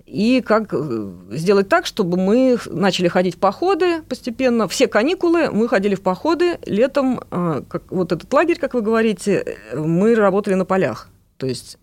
и 0.05 0.43
как 0.43 0.75
э, 0.75 1.11
сделать 1.31 1.69
так, 1.71 1.87
чтобы 1.87 2.19
мы 2.19 2.59
начали 2.67 3.09
ходить 3.09 3.37
в 3.37 3.39
походы 3.39 4.03
постепенно. 4.03 4.69
Все 4.69 4.87
каникулы 4.89 5.51
мы 5.51 5.67
ходили 5.67 5.95
в 5.95 6.03
походы. 6.03 6.59
Летом, 6.67 7.21
как, 7.31 7.91
вот 7.91 8.13
этот 8.13 8.31
лагерь, 8.33 8.59
как 8.59 8.75
вы 8.75 8.83
говорите, 8.83 9.57
мы 9.75 10.15
работали 10.15 10.55
на 10.55 10.67
полях. 10.67 11.09
То 11.39 11.47
есть 11.47 11.79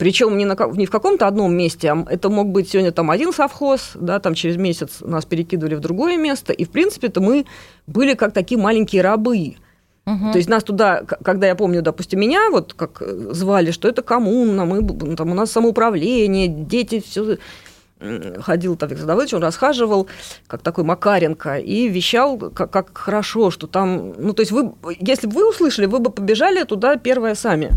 причем 0.00 0.38
не, 0.38 0.46
на, 0.46 0.56
не 0.72 0.86
в 0.86 0.90
каком-то 0.90 1.26
одном 1.26 1.54
месте, 1.54 1.92
а 1.92 2.06
это 2.08 2.30
мог 2.30 2.48
быть 2.48 2.70
сегодня 2.70 2.90
там 2.90 3.10
один 3.10 3.34
совхоз, 3.34 3.90
да, 3.94 4.18
там 4.18 4.32
через 4.32 4.56
месяц 4.56 5.02
нас 5.02 5.26
перекидывали 5.26 5.74
в 5.74 5.80
другое 5.80 6.16
место, 6.16 6.54
и, 6.54 6.64
в 6.64 6.70
принципе-то, 6.70 7.20
мы 7.20 7.44
были 7.86 8.14
как 8.14 8.32
такие 8.32 8.58
маленькие 8.58 9.02
рабы. 9.02 9.56
Угу. 10.06 10.32
То 10.32 10.38
есть 10.38 10.48
нас 10.48 10.64
туда, 10.64 11.02
когда 11.02 11.48
я 11.48 11.54
помню, 11.54 11.82
допустим, 11.82 12.18
меня 12.18 12.48
вот 12.50 12.72
как 12.72 13.02
звали, 13.32 13.72
что 13.72 13.88
это 13.88 14.00
коммуна, 14.00 14.64
мы, 14.64 15.16
там, 15.16 15.32
у 15.32 15.34
нас 15.34 15.52
самоуправление, 15.52 16.48
дети, 16.48 17.00
все 17.06 17.36
ходил 18.40 18.76
там 18.76 18.88
Виктор 18.88 19.06
Давыдович, 19.06 19.34
он 19.34 19.42
расхаживал, 19.42 20.08
как 20.46 20.62
такой 20.62 20.84
Макаренко, 20.84 21.58
и 21.58 21.88
вещал, 21.88 22.38
как, 22.38 22.70
как 22.70 22.96
хорошо, 22.96 23.50
что 23.50 23.66
там... 23.66 24.14
Ну, 24.16 24.32
то 24.32 24.40
есть 24.40 24.52
вы, 24.52 24.72
если 24.98 25.26
бы 25.26 25.34
вы 25.34 25.50
услышали, 25.50 25.84
вы 25.84 25.98
бы 25.98 26.10
побежали 26.10 26.64
туда 26.64 26.96
первое 26.96 27.34
сами. 27.34 27.70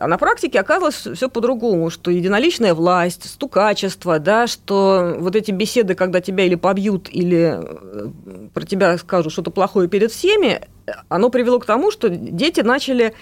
А 0.00 0.06
на 0.06 0.18
практике 0.18 0.60
оказалось 0.60 0.94
все 0.94 1.28
по-другому, 1.28 1.90
что 1.90 2.10
единоличная 2.10 2.74
власть, 2.74 3.28
стукачество, 3.28 4.18
да, 4.18 4.46
что 4.46 5.16
вот 5.18 5.36
эти 5.36 5.50
беседы, 5.50 5.94
когда 5.94 6.20
тебя 6.20 6.44
или 6.44 6.54
побьют, 6.54 7.08
или 7.10 7.60
э, 7.60 8.08
про 8.52 8.64
тебя 8.64 8.98
скажут 8.98 9.32
что-то 9.32 9.50
плохое 9.50 9.88
перед 9.88 10.10
всеми, 10.10 10.60
оно 11.08 11.30
привело 11.30 11.58
к 11.58 11.66
тому, 11.66 11.90
что 11.90 12.08
дети 12.08 12.60
начали 12.60 13.14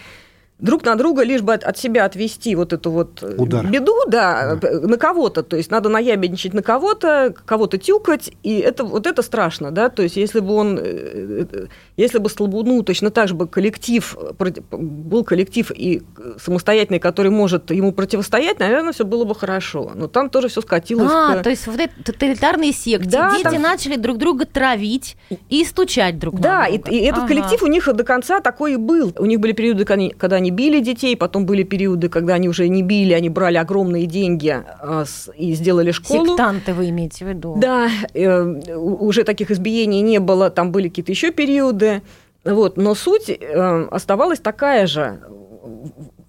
друг 0.61 0.85
на 0.85 0.95
друга, 0.97 1.23
лишь 1.23 1.43
бы 1.43 1.55
от, 1.55 1.65
от 1.65 1.79
себя 1.79 2.05
отвести 2.05 2.55
вот 2.55 2.73
эту 2.73 2.91
вот 2.91 3.23
э, 3.23 3.35
Удар. 3.37 3.67
беду, 3.67 3.95
да, 4.07 4.57
да, 4.57 4.81
на 4.81 4.97
кого-то. 4.97 5.43
То 5.43 5.57
есть 5.57 5.71
надо 5.71 5.89
наябедничать 5.89 6.55
на 6.55 6.63
кого-то, 6.63 7.35
кого-то 7.45 7.79
тюкать, 7.79 8.31
и 8.43 8.59
это, 8.59 8.85
вот 8.85 9.07
это 9.07 9.23
страшно, 9.23 9.71
да. 9.71 9.89
То 9.89 10.03
есть 10.03 10.17
если 10.17 10.41
бы 10.41 10.55
он, 10.55 10.79
э, 10.79 11.47
э, 11.51 11.67
если 11.97 12.19
бы 12.19 12.29
Слобуну 12.29 12.83
точно 12.83 13.11
так 13.11 13.29
же 13.29 13.35
бы 13.35 13.47
коллектив, 13.47 14.17
был 14.71 15.25
коллектив 15.25 15.71
и 15.75 16.03
самостоятельный, 16.39 17.01
который 17.01 17.31
может 17.31 17.71
ему 17.71 17.93
противостоять, 17.93 18.59
наверное, 18.61 18.93
все 18.93 19.05
было 19.05 19.25
бы 19.25 19.35
хорошо. 19.35 19.93
Но 19.95 20.09
там 20.09 20.31
тоже 20.31 20.49
все 20.49 20.61
скатилось. 20.61 21.11
А, 21.13 21.37
к... 21.37 21.43
то 21.43 21.51
есть 21.51 21.67
вот 21.67 21.81
эти 21.81 21.93
тоталитарные 22.05 22.73
секты, 22.73 23.09
да, 23.09 23.31
дети 23.33 23.43
там... 23.43 23.63
начали 23.63 23.97
друг 23.97 24.19
друга 24.19 24.47
травить 24.47 25.17
и 25.49 25.65
стучать 25.65 26.19
друг 26.19 26.41
да, 26.41 26.61
на 26.61 26.67
друга. 26.67 26.83
Да, 26.85 26.91
и, 26.91 26.97
и 26.97 27.05
этот 27.05 27.25
ага. 27.25 27.29
коллектив 27.29 27.63
у 27.63 27.67
них 27.67 27.93
до 27.93 28.05
конца 28.05 28.41
такой 28.41 28.75
и 28.75 28.77
был. 28.77 29.13
У 29.19 29.27
них 29.27 29.41
были 29.41 29.53
периоды, 29.53 29.85
когда 29.85 30.37
они 30.37 30.50
били 30.51 30.81
детей, 30.81 31.17
потом 31.17 31.47
были 31.47 31.63
периоды, 31.63 32.09
когда 32.09 32.35
они 32.35 32.49
уже 32.49 32.69
не 32.69 32.83
били, 32.83 33.13
они 33.13 33.29
брали 33.29 33.57
огромные 33.57 34.07
деньги 34.07 34.49
а, 34.49 35.05
и 35.37 35.55
сделали 35.55 35.91
школу. 35.91 36.27
Сектанты 36.27 36.75
вы 36.75 36.91
имеете 36.91 37.25
в 37.25 37.29
виду? 37.29 37.57
Да, 37.57 37.89
э, 38.15 38.43
уже 38.75 39.25
таких 39.25 39.51
избиений 39.51 40.01
не 40.03 40.21
было, 40.21 40.51
там 40.51 40.73
были 40.73 40.89
какие-то 40.89 41.13
еще 41.13 41.31
периоды. 41.33 42.03
Вот, 42.45 42.77
но 42.77 42.95
суть 42.95 43.29
э, 43.29 43.89
оставалась 43.91 44.41
такая 44.41 44.87
же 44.87 45.21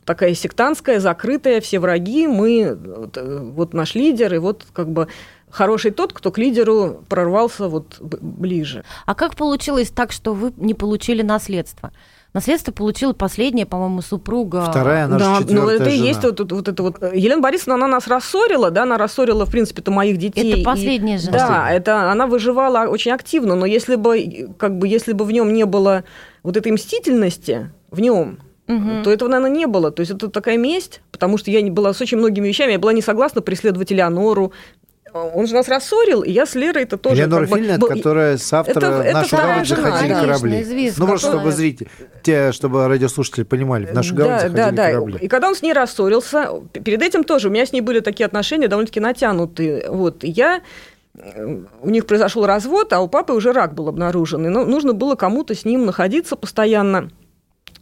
такая 0.05 0.33
сектантская, 0.33 0.99
закрытая, 0.99 1.61
все 1.61 1.79
враги, 1.79 2.27
мы, 2.27 2.75
вот, 2.75 3.17
э, 3.17 3.39
вот 3.39 3.73
наш 3.73 3.95
лидер, 3.95 4.33
и 4.33 4.39
вот 4.39 4.65
как 4.73 4.89
бы 4.89 5.07
хороший 5.49 5.91
тот, 5.91 6.13
кто 6.13 6.31
к 6.31 6.37
лидеру 6.37 7.03
прорвался 7.07 7.67
вот 7.67 7.97
ближе. 7.99 8.83
А 9.05 9.15
как 9.15 9.35
получилось 9.35 9.89
так, 9.89 10.11
что 10.11 10.33
вы 10.33 10.53
не 10.57 10.73
получили 10.73 11.21
наследство? 11.21 11.91
Наследство 12.33 12.71
получила 12.71 13.11
последняя, 13.11 13.65
по-моему, 13.65 14.01
супруга. 14.01 14.65
Вторая, 14.69 15.07
наша 15.07 15.43
да, 15.43 15.53
ну 15.53 15.67
это 15.67 15.89
и 15.89 15.97
есть 15.97 16.23
вот, 16.23 16.39
вот, 16.39 16.51
вот 16.51 16.67
это 16.69 16.83
вот. 16.83 17.01
Елена 17.13 17.41
Борисовна, 17.41 17.75
она 17.75 17.87
нас 17.87 18.07
рассорила, 18.07 18.71
да, 18.71 18.83
она 18.83 18.97
рассорила, 18.97 19.45
в 19.45 19.51
принципе-то, 19.51 19.91
моих 19.91 20.17
детей. 20.17 20.53
Это 20.53 20.63
последняя 20.63 21.17
жена. 21.17 21.37
Да, 21.37 21.71
это 21.71 22.09
она 22.09 22.27
выживала 22.27 22.87
очень 22.87 23.11
активно, 23.11 23.55
но 23.55 23.65
если 23.65 23.95
бы, 23.95 24.49
как 24.57 24.77
бы, 24.77 24.87
если 24.87 25.11
бы 25.11 25.25
в 25.25 25.31
нем 25.31 25.51
не 25.51 25.65
было 25.65 26.05
вот 26.41 26.55
этой 26.55 26.71
мстительности, 26.71 27.69
в 27.89 27.99
нем, 27.99 28.39
угу. 28.67 29.03
то 29.03 29.11
этого, 29.11 29.29
наверное, 29.29 29.57
не 29.57 29.67
было. 29.67 29.91
То 29.91 29.99
есть 29.99 30.13
это 30.13 30.29
такая 30.29 30.57
месть, 30.57 31.01
потому 31.11 31.37
что 31.37 31.51
я 31.51 31.61
не 31.61 31.69
была 31.69 31.93
с 31.93 31.99
очень 31.99 32.17
многими 32.17 32.47
вещами, 32.47 32.71
я 32.71 32.79
была 32.79 32.93
не 32.93 33.01
согласна 33.01 33.41
преследовать 33.41 33.91
Элеонору, 33.91 34.53
он 35.13 35.47
же 35.47 35.53
нас 35.53 35.67
рассорил, 35.67 36.21
и 36.21 36.31
я 36.31 36.45
с 36.45 36.55
Лерой 36.55 36.83
это 36.83 36.97
тоже... 36.97 37.15
Элеонора 37.17 37.47
как 37.47 37.57
Фильнет, 37.57 37.79
бы, 37.79 37.87
которая 37.89 38.37
с 38.37 38.53
автора 38.53 39.01
это, 39.01 39.13
«Нашу 39.13 39.35
гавань 39.37 39.65
заходили 39.65 40.13
корабли». 40.13 40.61
Известно, 40.61 41.03
ну, 41.03 41.09
просто 41.09 41.31
чтобы 41.31 41.51
зрители, 41.51 41.89
те, 42.23 42.51
чтобы 42.51 42.87
радиослушатели 42.87 43.43
понимали, 43.43 43.85
в 43.85 43.93
«Нашу 43.93 44.15
гавань 44.15 44.31
да, 44.31 44.39
заходили 44.39 44.57
да, 44.57 44.71
да. 44.71 44.91
корабли». 44.91 45.17
И 45.21 45.27
когда 45.27 45.49
он 45.49 45.55
с 45.55 45.61
ней 45.61 45.73
рассорился, 45.73 46.49
перед 46.83 47.01
этим 47.01 47.23
тоже 47.23 47.49
у 47.49 47.51
меня 47.51 47.65
с 47.65 47.73
ней 47.73 47.81
были 47.81 47.99
такие 47.99 48.25
отношения 48.25 48.67
довольно-таки 48.67 48.99
натянутые. 48.99 49.89
Вот, 49.89 50.23
я 50.23 50.61
у 51.81 51.89
них 51.89 52.05
произошел 52.05 52.45
развод, 52.45 52.93
а 52.93 53.01
у 53.01 53.07
папы 53.07 53.33
уже 53.33 53.51
рак 53.51 53.73
был 53.73 53.89
обнаружен. 53.89 54.45
И 54.45 54.49
ну, 54.49 54.65
нужно 54.65 54.93
было 54.93 55.15
кому-то 55.15 55.53
с 55.53 55.65
ним 55.65 55.85
находиться 55.85 56.35
постоянно. 56.35 57.09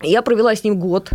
Я 0.01 0.21
провела 0.21 0.55
с 0.55 0.63
ним 0.63 0.79
год. 0.79 1.11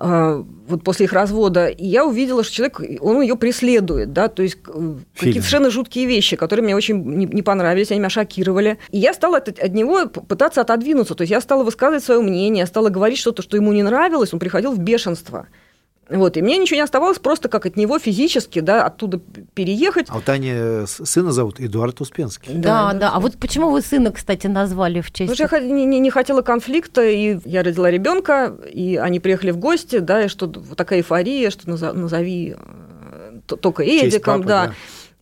А, 0.00 0.44
вот 0.68 0.84
после 0.84 1.06
их 1.06 1.12
развода, 1.12 1.66
и 1.66 1.84
я 1.84 2.06
увидела, 2.06 2.44
что 2.44 2.54
человек, 2.54 2.80
он 3.00 3.20
ее 3.20 3.34
преследует, 3.34 4.12
да, 4.12 4.28
то 4.28 4.44
есть 4.44 4.58
какие-то 4.62 5.40
совершенно 5.40 5.70
жуткие 5.70 6.06
вещи, 6.06 6.36
которые 6.36 6.62
мне 6.62 6.76
очень 6.76 7.02
не, 7.02 7.26
не 7.26 7.42
понравились, 7.42 7.90
они 7.90 7.98
меня 7.98 8.08
шокировали. 8.08 8.78
И 8.90 8.98
я 8.98 9.12
стала 9.12 9.38
от, 9.38 9.48
от 9.48 9.74
него 9.74 10.06
пытаться 10.06 10.60
отодвинуться, 10.60 11.16
то 11.16 11.22
есть 11.22 11.32
я 11.32 11.40
стала 11.40 11.64
высказывать 11.64 12.04
свое 12.04 12.20
мнение, 12.20 12.64
стала 12.66 12.90
говорить 12.90 13.18
что-то, 13.18 13.42
что 13.42 13.56
ему 13.56 13.72
не 13.72 13.82
нравилось, 13.82 14.32
он 14.32 14.38
приходил 14.38 14.70
в 14.70 14.78
бешенство. 14.78 15.48
Вот, 16.10 16.36
и 16.36 16.42
мне 16.42 16.56
ничего 16.56 16.76
не 16.76 16.82
оставалось 16.82 17.18
просто 17.18 17.48
как 17.48 17.66
от 17.66 17.76
него 17.76 17.98
физически, 17.98 18.60
да, 18.60 18.84
оттуда 18.84 19.20
переехать. 19.54 20.06
А 20.08 20.16
у 20.16 20.20
Тани 20.20 20.86
сына 20.86 21.32
зовут 21.32 21.60
Эдуард 21.60 22.00
Успенский. 22.00 22.54
Да, 22.54 22.92
да. 22.92 22.98
да. 22.98 23.10
А 23.12 23.20
вот 23.20 23.36
почему 23.36 23.70
вы 23.70 23.82
сына, 23.82 24.10
кстати, 24.10 24.46
назвали 24.46 25.00
в 25.00 25.12
честь? 25.12 25.30
Потому 25.30 25.48
что 25.48 25.56
я 25.56 25.62
не, 25.62 25.84
не, 25.84 26.00
не 26.00 26.10
хотела 26.10 26.40
конфликта, 26.40 27.06
и 27.06 27.38
я 27.44 27.62
родила 27.62 27.90
ребенка, 27.90 28.56
и 28.72 28.96
они 28.96 29.20
приехали 29.20 29.50
в 29.50 29.58
гости, 29.58 29.98
да, 29.98 30.24
и 30.24 30.28
что 30.28 30.46
такая 30.46 31.00
эйфория, 31.00 31.50
что 31.50 31.68
назови 31.68 32.56
э, 32.56 33.40
только 33.60 33.82
Эдиком, 33.82 34.38
папы, 34.38 34.48
да. 34.48 34.66
да. 34.66 34.74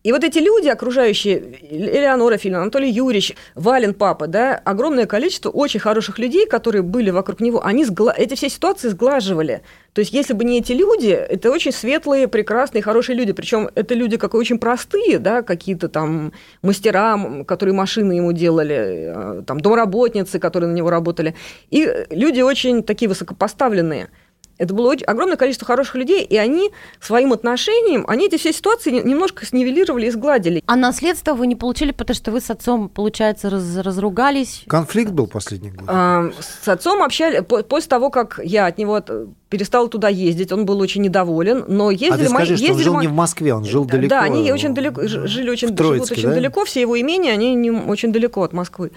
И 0.07 0.13
вот 0.13 0.23
эти 0.23 0.39
люди, 0.39 0.69
окружающие, 0.69 1.43
Элеонора 1.69 2.37
Фильм, 2.37 2.55
Анатолий 2.55 2.91
Юрьевич, 2.91 3.35
Вален 3.57 3.93
папа, 3.93 4.29
да, 4.29 4.55
огромное 4.55 5.07
количество 5.07 5.51
очень 5.51 5.81
хороших 5.81 6.21
людей, 6.21 6.47
которые 6.47 6.83
были 6.83 7.11
вокруг 7.11 7.41
него, 7.41 7.67
они 7.67 7.85
сгла... 7.85 8.15
эти 8.17 8.37
все 8.37 8.49
ситуации 8.49 8.87
сглаживали. 8.87 9.63
То 9.95 9.99
есть, 9.99 10.13
если 10.13 10.33
бы 10.33 10.45
не 10.45 10.61
эти 10.61 10.71
люди, 10.71 11.09
это 11.09 11.51
очень 11.51 11.73
светлые, 11.73 12.29
прекрасные, 12.29 12.83
хорошие 12.83 13.17
люди. 13.17 13.33
Причем 13.33 13.69
это 13.75 13.95
люди 13.95 14.17
как 14.17 14.35
очень 14.35 14.61
простые, 14.61 15.19
да, 15.19 15.43
какие-то 15.43 15.89
там 15.89 16.33
мастера, 16.63 17.43
которые 17.45 17.75
машины 17.75 18.13
ему 18.13 18.31
делали, 18.31 18.77
э, 18.79 19.43
там 19.45 19.59
домработницы, 19.59 20.39
которые 20.39 20.71
на 20.71 20.75
него 20.77 20.89
работали. 20.89 21.35
И 21.71 22.07
люди 22.11 22.43
очень 22.43 22.85
такие 22.85 23.09
высокопоставленные– 23.09 24.09
это 24.59 24.75
было 24.75 24.89
очень, 24.89 25.05
огромное 25.05 25.37
количество 25.37 25.67
хороших 25.67 25.95
людей, 25.95 26.25
и 26.25 26.37
они 26.37 26.71
своим 27.01 27.33
отношением, 27.33 28.05
они 28.09 28.27
эти 28.27 28.37
все 28.37 28.53
ситуации 28.53 28.91
немножко 28.91 29.45
снивелировали 29.45 30.07
и 30.07 30.11
сгладили. 30.11 30.63
А 30.67 30.77
наследство 30.77 31.35
вы 31.35 31.47
не 31.47 31.57
получили, 31.57 31.93
потому 31.93 32.15
что 32.15 32.31
вы 32.33 32.41
с 32.41 32.51
отцом, 32.51 32.89
получается, 32.89 33.51
раз, 33.51 33.77
разругались? 33.77 34.65
Конфликт 34.67 35.13
был 35.13 35.27
последний 35.27 35.71
год. 35.71 35.85
А, 35.89 36.31
с 36.41 36.69
отцом 36.69 37.03
общались, 37.03 37.41
после 37.45 37.89
того, 37.89 38.11
как 38.11 38.41
я 38.43 38.67
от 38.67 38.79
него 38.79 39.03
перестала 39.49 39.89
туда 39.89 40.09
ездить, 40.09 40.53
он 40.53 40.65
был 40.67 40.81
очень 40.81 41.03
недоволен, 41.03 41.65
но 41.69 41.91
ездили... 41.91 42.13
А 42.13 42.19
ты 42.19 42.29
скажи, 42.29 42.55
мои, 42.55 42.65
что 42.65 42.73
он 42.73 42.79
жил 42.81 42.95
мо... 42.95 43.01
не 43.03 43.09
в 43.09 43.13
Москве, 43.13 43.55
он 43.55 43.65
жил 43.65 43.85
далеко. 43.85 44.09
Да, 44.09 44.23
они 44.23 44.53
очень 44.53 44.75
далеко, 44.75 45.07
жили 45.07 45.51
очень, 45.51 45.77
Троицке, 45.77 46.07
живут 46.07 46.11
очень 46.13 46.29
да? 46.29 46.35
далеко, 46.35 46.65
все 46.65 46.81
его 46.81 47.01
имения, 47.01 47.33
они 47.33 47.55
не, 47.55 47.71
очень 47.71 48.13
далеко 48.13 48.43
от 48.43 48.53
Москвы. 48.53 48.91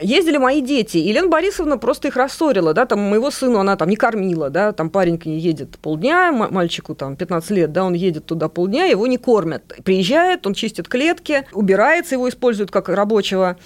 Ездили 0.00 0.38
мои 0.38 0.62
дети, 0.62 0.96
и 0.96 1.08
Елена 1.08 1.28
Борисовна 1.28 1.76
просто 1.76 2.08
их 2.08 2.16
рассорила, 2.16 2.72
да, 2.72 2.86
там 2.86 3.00
моего 3.00 3.30
сына 3.30 3.60
она 3.60 3.76
там 3.76 3.90
не 3.90 3.96
кормила, 3.96 4.48
да, 4.48 4.72
там 4.72 4.88
парень 4.88 5.18
к 5.18 5.26
ней 5.26 5.38
едет 5.38 5.78
полдня, 5.78 6.32
мальчику 6.32 6.94
там 6.94 7.14
15 7.14 7.50
лет, 7.50 7.72
да, 7.72 7.84
он 7.84 7.92
едет 7.92 8.24
туда 8.24 8.48
полдня, 8.48 8.86
его 8.86 9.06
не 9.06 9.18
кормят. 9.18 9.62
Приезжает, 9.84 10.46
он 10.46 10.54
чистит 10.54 10.88
клетки, 10.88 11.46
убирается, 11.52 12.14
его 12.14 12.26
используют 12.28 12.70
как 12.70 12.88
рабочего, 12.88 13.58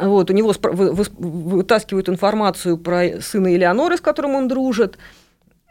вот, 0.00 0.30
у 0.30 0.32
него 0.32 0.54
вытаскивают 0.62 2.08
информацию 2.08 2.78
про 2.78 3.20
сына 3.20 3.52
Элеоноры, 3.52 3.96
с 3.96 4.00
которым 4.00 4.36
он 4.36 4.46
дружит, 4.46 4.98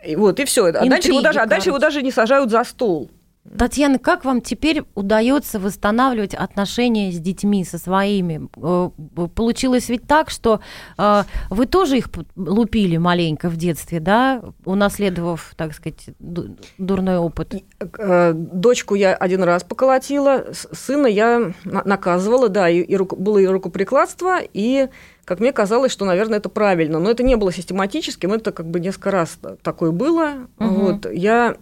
и 0.05 0.17
вот, 0.17 0.41
и 0.41 0.45
все. 0.45 0.65
А 0.65 0.85
дальше, 0.85 1.07
его 1.07 1.21
даже, 1.21 1.39
а 1.39 1.45
дальше 1.45 1.69
его 1.69 1.79
даже 1.79 2.01
не 2.01 2.11
сажают 2.11 2.51
за 2.51 2.65
стол. 2.65 3.09
Татьяна, 3.57 3.97
как 3.97 4.23
вам 4.23 4.41
теперь 4.41 4.83
удается 4.93 5.59
восстанавливать 5.59 6.35
отношения 6.35 7.11
с 7.11 7.19
детьми, 7.19 7.65
со 7.65 7.79
своими? 7.79 8.47
Э, 8.55 8.89
получилось 9.33 9.89
ведь 9.89 10.05
так, 10.05 10.29
что 10.29 10.59
э, 10.97 11.23
вы 11.49 11.65
тоже 11.65 11.97
их 11.97 12.09
лупили 12.35 12.97
маленько 12.97 13.49
в 13.49 13.57
детстве, 13.57 13.99
да, 13.99 14.43
унаследовав, 14.63 15.53
так 15.57 15.73
сказать, 15.73 16.09
дурной 16.19 17.17
опыт? 17.17 17.55
Э, 17.97 18.33
дочку 18.33 18.93
я 18.93 19.15
один 19.15 19.41
раз 19.41 19.63
поколотила, 19.63 20.45
сына 20.53 21.07
я 21.07 21.51
наказывала, 21.63 22.47
да, 22.47 22.69
и, 22.69 22.81
и 22.81 22.97
было 22.97 23.39
и 23.39 23.47
рукоприкладство, 23.47 24.37
и 24.53 24.87
как 25.25 25.39
мне 25.39 25.51
казалось, 25.51 25.91
что, 25.91 26.05
наверное, 26.05 26.37
это 26.37 26.49
правильно. 26.49 26.99
Но 26.99 27.09
это 27.09 27.23
не 27.23 27.35
было 27.37 27.51
систематическим, 27.51 28.33
это 28.33 28.51
как 28.51 28.67
бы 28.67 28.79
несколько 28.79 29.11
раз 29.11 29.39
такое 29.63 29.91
было. 29.91 30.47
Угу. 30.59 30.67
Вот. 30.67 31.11
Я 31.11 31.55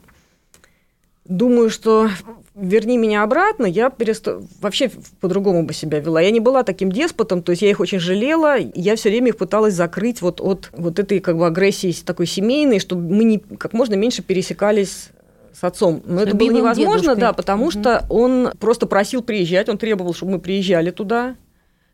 думаю, 1.29 1.69
что 1.69 2.09
верни 2.55 2.97
меня 2.97 3.23
обратно, 3.23 3.65
я 3.65 3.89
переста... 3.89 4.41
вообще 4.61 4.91
по-другому 5.21 5.63
бы 5.63 5.73
себя 5.73 5.99
вела. 5.99 6.19
Я 6.19 6.31
не 6.31 6.39
была 6.39 6.63
таким 6.63 6.91
деспотом, 6.91 7.41
то 7.41 7.51
есть 7.51 7.61
я 7.61 7.69
их 7.69 7.79
очень 7.79 7.99
жалела, 7.99 8.57
я 8.57 8.95
все 8.95 9.09
время 9.09 9.29
их 9.29 9.37
пыталась 9.37 9.75
закрыть 9.75 10.21
вот 10.21 10.41
от 10.41 10.69
вот 10.73 10.99
этой 10.99 11.19
как 11.19 11.37
бы 11.37 11.45
агрессии 11.45 11.95
такой 12.03 12.25
семейной, 12.25 12.79
чтобы 12.79 13.13
мы 13.13 13.23
не, 13.23 13.37
как 13.37 13.73
можно 13.73 13.95
меньше 13.95 14.23
пересекались 14.23 15.09
с 15.53 15.63
отцом. 15.63 16.01
Но 16.05 16.21
с 16.21 16.23
это 16.23 16.35
было 16.35 16.49
невозможно, 16.49 17.01
дедушкой. 17.01 17.21
да, 17.21 17.33
потому 17.33 17.65
угу. 17.65 17.71
что 17.71 18.05
он 18.09 18.51
просто 18.59 18.87
просил 18.87 19.21
приезжать, 19.21 19.69
он 19.69 19.77
требовал, 19.77 20.13
чтобы 20.13 20.33
мы 20.33 20.39
приезжали 20.39 20.91
туда, 20.91 21.35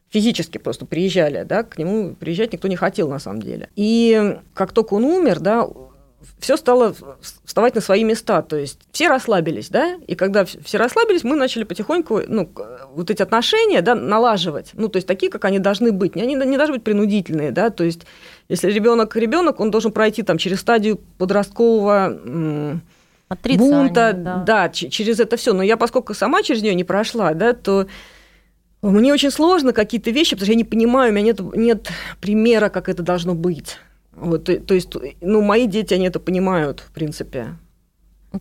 физически 0.10 0.58
просто 0.58 0.86
приезжали, 0.86 1.44
да, 1.44 1.64
к 1.64 1.78
нему 1.78 2.16
приезжать 2.16 2.54
никто 2.54 2.68
не 2.68 2.76
хотел 2.76 3.10
на 3.10 3.20
самом 3.20 3.42
деле. 3.42 3.70
И 3.76 4.38
как 4.54 4.72
только 4.72 4.94
он 4.94 5.04
умер, 5.04 5.42
да, 5.42 5.68
все 6.40 6.58
стало 6.58 6.96
вставать 7.44 7.76
на 7.76 7.82
свои 7.82 8.04
места, 8.04 8.42
то 8.42 8.56
есть 8.56 8.80
все 8.92 9.08
расслабились, 9.08 9.70
да, 9.70 9.98
и 10.08 10.16
когда 10.16 10.46
все 10.46 10.78
расслабились, 10.78 11.24
мы 11.24 11.36
начали 11.36 11.64
потихоньку, 11.64 12.22
ну, 12.28 12.50
вот 12.94 13.10
эти 13.10 13.22
отношения, 13.22 13.82
да, 13.82 13.96
налаживать, 13.96 14.72
ну, 14.74 14.88
то 14.88 14.98
есть 14.98 15.08
такие, 15.08 15.32
как 15.32 15.46
они 15.46 15.60
должны 15.60 15.92
быть, 15.92 16.16
они 16.16 16.36
не 16.36 16.58
должны 16.58 16.76
быть 16.76 16.84
принудительные, 16.84 17.52
да, 17.52 17.70
то 17.70 17.84
есть 17.84 18.02
если 18.50 18.72
ребенок 18.72 19.16
ребенок, 19.16 19.60
он 19.60 19.72
должен 19.72 19.92
пройти 19.92 20.24
там 20.24 20.38
через 20.38 20.60
стадию 20.60 21.00
подросткового 21.18 22.20
бунта, 23.30 24.14
да, 24.14 24.44
да 24.46 24.70
через 24.70 25.20
это 25.20 25.38
все, 25.38 25.54
но 25.54 25.64
я, 25.64 25.78
поскольку 25.78 26.14
сама 26.14 26.44
через 26.44 26.62
нее 26.62 26.76
не 26.76 26.84
прошла, 26.84 27.34
да, 27.34 27.54
то 27.54 27.88
мне 28.82 29.14
очень 29.14 29.32
сложно 29.32 29.74
какие-то 29.74 30.12
вещи, 30.12 30.32
потому 30.32 30.46
что 30.46 30.52
я 30.52 30.58
не 30.58 30.64
понимаю, 30.64 31.12
у 31.12 31.16
меня 31.16 31.26
нет, 31.26 31.40
нет 31.56 31.90
примера, 32.22 32.70
как 32.70 32.90
это 32.90 33.02
должно 33.02 33.34
быть. 33.34 33.78
Вот, 34.16 34.46
то, 34.46 34.60
то 34.60 34.74
есть, 34.74 34.94
ну, 35.22 35.42
мои 35.42 35.68
дети, 35.68 35.94
они 35.94 36.08
это 36.08 36.20
понимают, 36.20 36.80
в 36.80 36.92
принципе. 36.92 37.58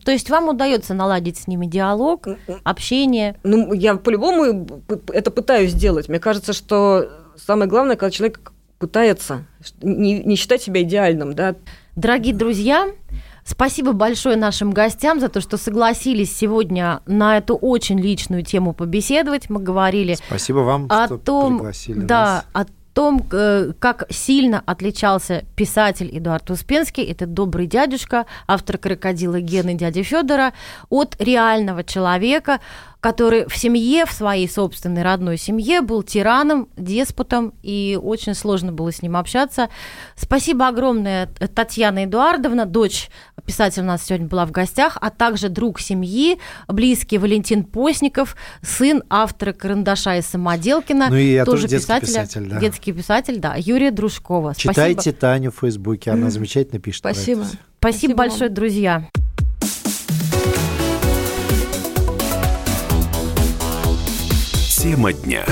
То 0.05 0.11
есть 0.11 0.31
вам 0.31 0.49
удается 0.49 0.95
наладить 0.95 1.37
с 1.37 1.47
ними 1.47 1.67
диалог, 1.67 2.27
общение? 2.65 3.37
Ну, 3.45 3.73
я 3.73 3.97
по-любому 3.97 4.67
это 5.13 5.31
пытаюсь 5.31 5.73
сделать. 5.73 6.09
Мне 6.09 6.19
кажется, 6.19 6.53
что 6.53 7.09
самое 7.37 7.69
главное, 7.69 7.97
когда 7.97 8.11
человек 8.11 8.53
пытается 8.79 9.47
не, 9.83 10.23
не 10.23 10.37
считать 10.37 10.63
себя 10.63 10.83
идеальным, 10.83 11.35
да. 11.35 11.55
Дорогие 11.97 12.35
друзья, 12.35 12.89
Спасибо 13.47 13.93
большое 13.93 14.37
нашим 14.37 14.71
гостям 14.71 15.21
за 15.21 15.29
то, 15.29 15.43
что 15.43 15.59
согласились 15.59 16.35
сегодня 16.35 17.03
на 17.05 17.37
эту 17.37 17.55
очень 17.55 18.01
личную 18.01 18.43
тему 18.43 18.73
побеседовать. 18.73 19.51
Мы 19.51 19.61
говорили 19.61 20.15
Спасибо 20.15 20.61
вам, 20.61 20.87
о 20.89 21.05
что 21.05 21.19
том, 21.19 21.59
пригласили 21.59 22.01
да, 22.01 22.45
нас. 22.55 22.67
о 22.67 22.73
том, 22.95 23.27
э, 23.33 23.73
как 23.79 24.07
сильно 24.11 24.63
отличался 24.65 25.45
писатель 25.57 26.09
Эдуард 26.17 26.51
Успенский, 26.51 27.05
это 27.05 27.27
добрый 27.27 27.67
дядюшка, 27.67 28.27
автор 28.47 28.79
«Крокодила 28.79 29.41
Гены» 29.41 29.75
дяди 29.75 30.03
Федора, 30.03 30.53
от 30.89 31.21
реального 31.21 31.83
человека, 31.83 32.61
который 33.05 33.47
в 33.47 33.55
семье, 33.55 34.07
в 34.07 34.13
своей 34.13 34.49
собственной 34.49 35.03
родной 35.03 35.37
семье 35.37 35.83
был 35.83 36.03
тираном, 36.03 36.71
деспотом, 36.75 37.53
и 37.63 37.99
очень 38.03 38.35
сложно 38.35 38.73
было 38.73 38.91
с 38.91 39.03
ним 39.03 39.19
общаться. 39.19 39.69
Спасибо 40.17 40.69
огромное, 40.69 41.27
Татьяна 41.55 42.07
Эдуардовна, 42.07 42.65
дочь 42.65 43.11
писателя 43.45 43.83
у 43.83 43.87
нас 43.89 44.07
сегодня 44.07 44.27
была 44.27 44.47
в 44.47 44.53
гостях, 44.53 44.97
а 45.03 45.11
также 45.11 45.51
друг 45.51 45.81
семьи, 45.81 46.39
близкий 46.67 47.19
Валентин 47.19 47.65
Постников, 47.65 48.37
сын 48.63 49.03
автора 49.11 49.53
«Карандаша» 49.53 50.17
и 50.17 50.23
«Самоделкина», 50.23 51.09
ну, 51.11 51.17
и 51.17 51.35
я 51.35 51.45
тоже, 51.45 51.65
тоже 51.65 51.77
писателя, 51.77 52.07
писатель, 52.07 52.49
да. 52.49 52.59
детский 52.59 52.93
писатель, 52.95 53.39
да, 53.39 53.55
Юрия 53.59 53.91
Дружкова. 53.91 54.55
Читайте 54.55 54.95
Спасибо. 54.95 55.17
Таню 55.19 55.51
в 55.51 55.59
Фейсбуке, 55.61 56.11
она 56.11 56.31
замечательно 56.31 56.81
пишет. 56.81 57.01
Спасибо. 57.01 57.43
Спасибо, 57.43 57.61
Спасибо 57.81 58.15
большое, 58.15 58.49
друзья. 58.49 59.11
Тема 64.85 65.15
дня. 65.15 65.47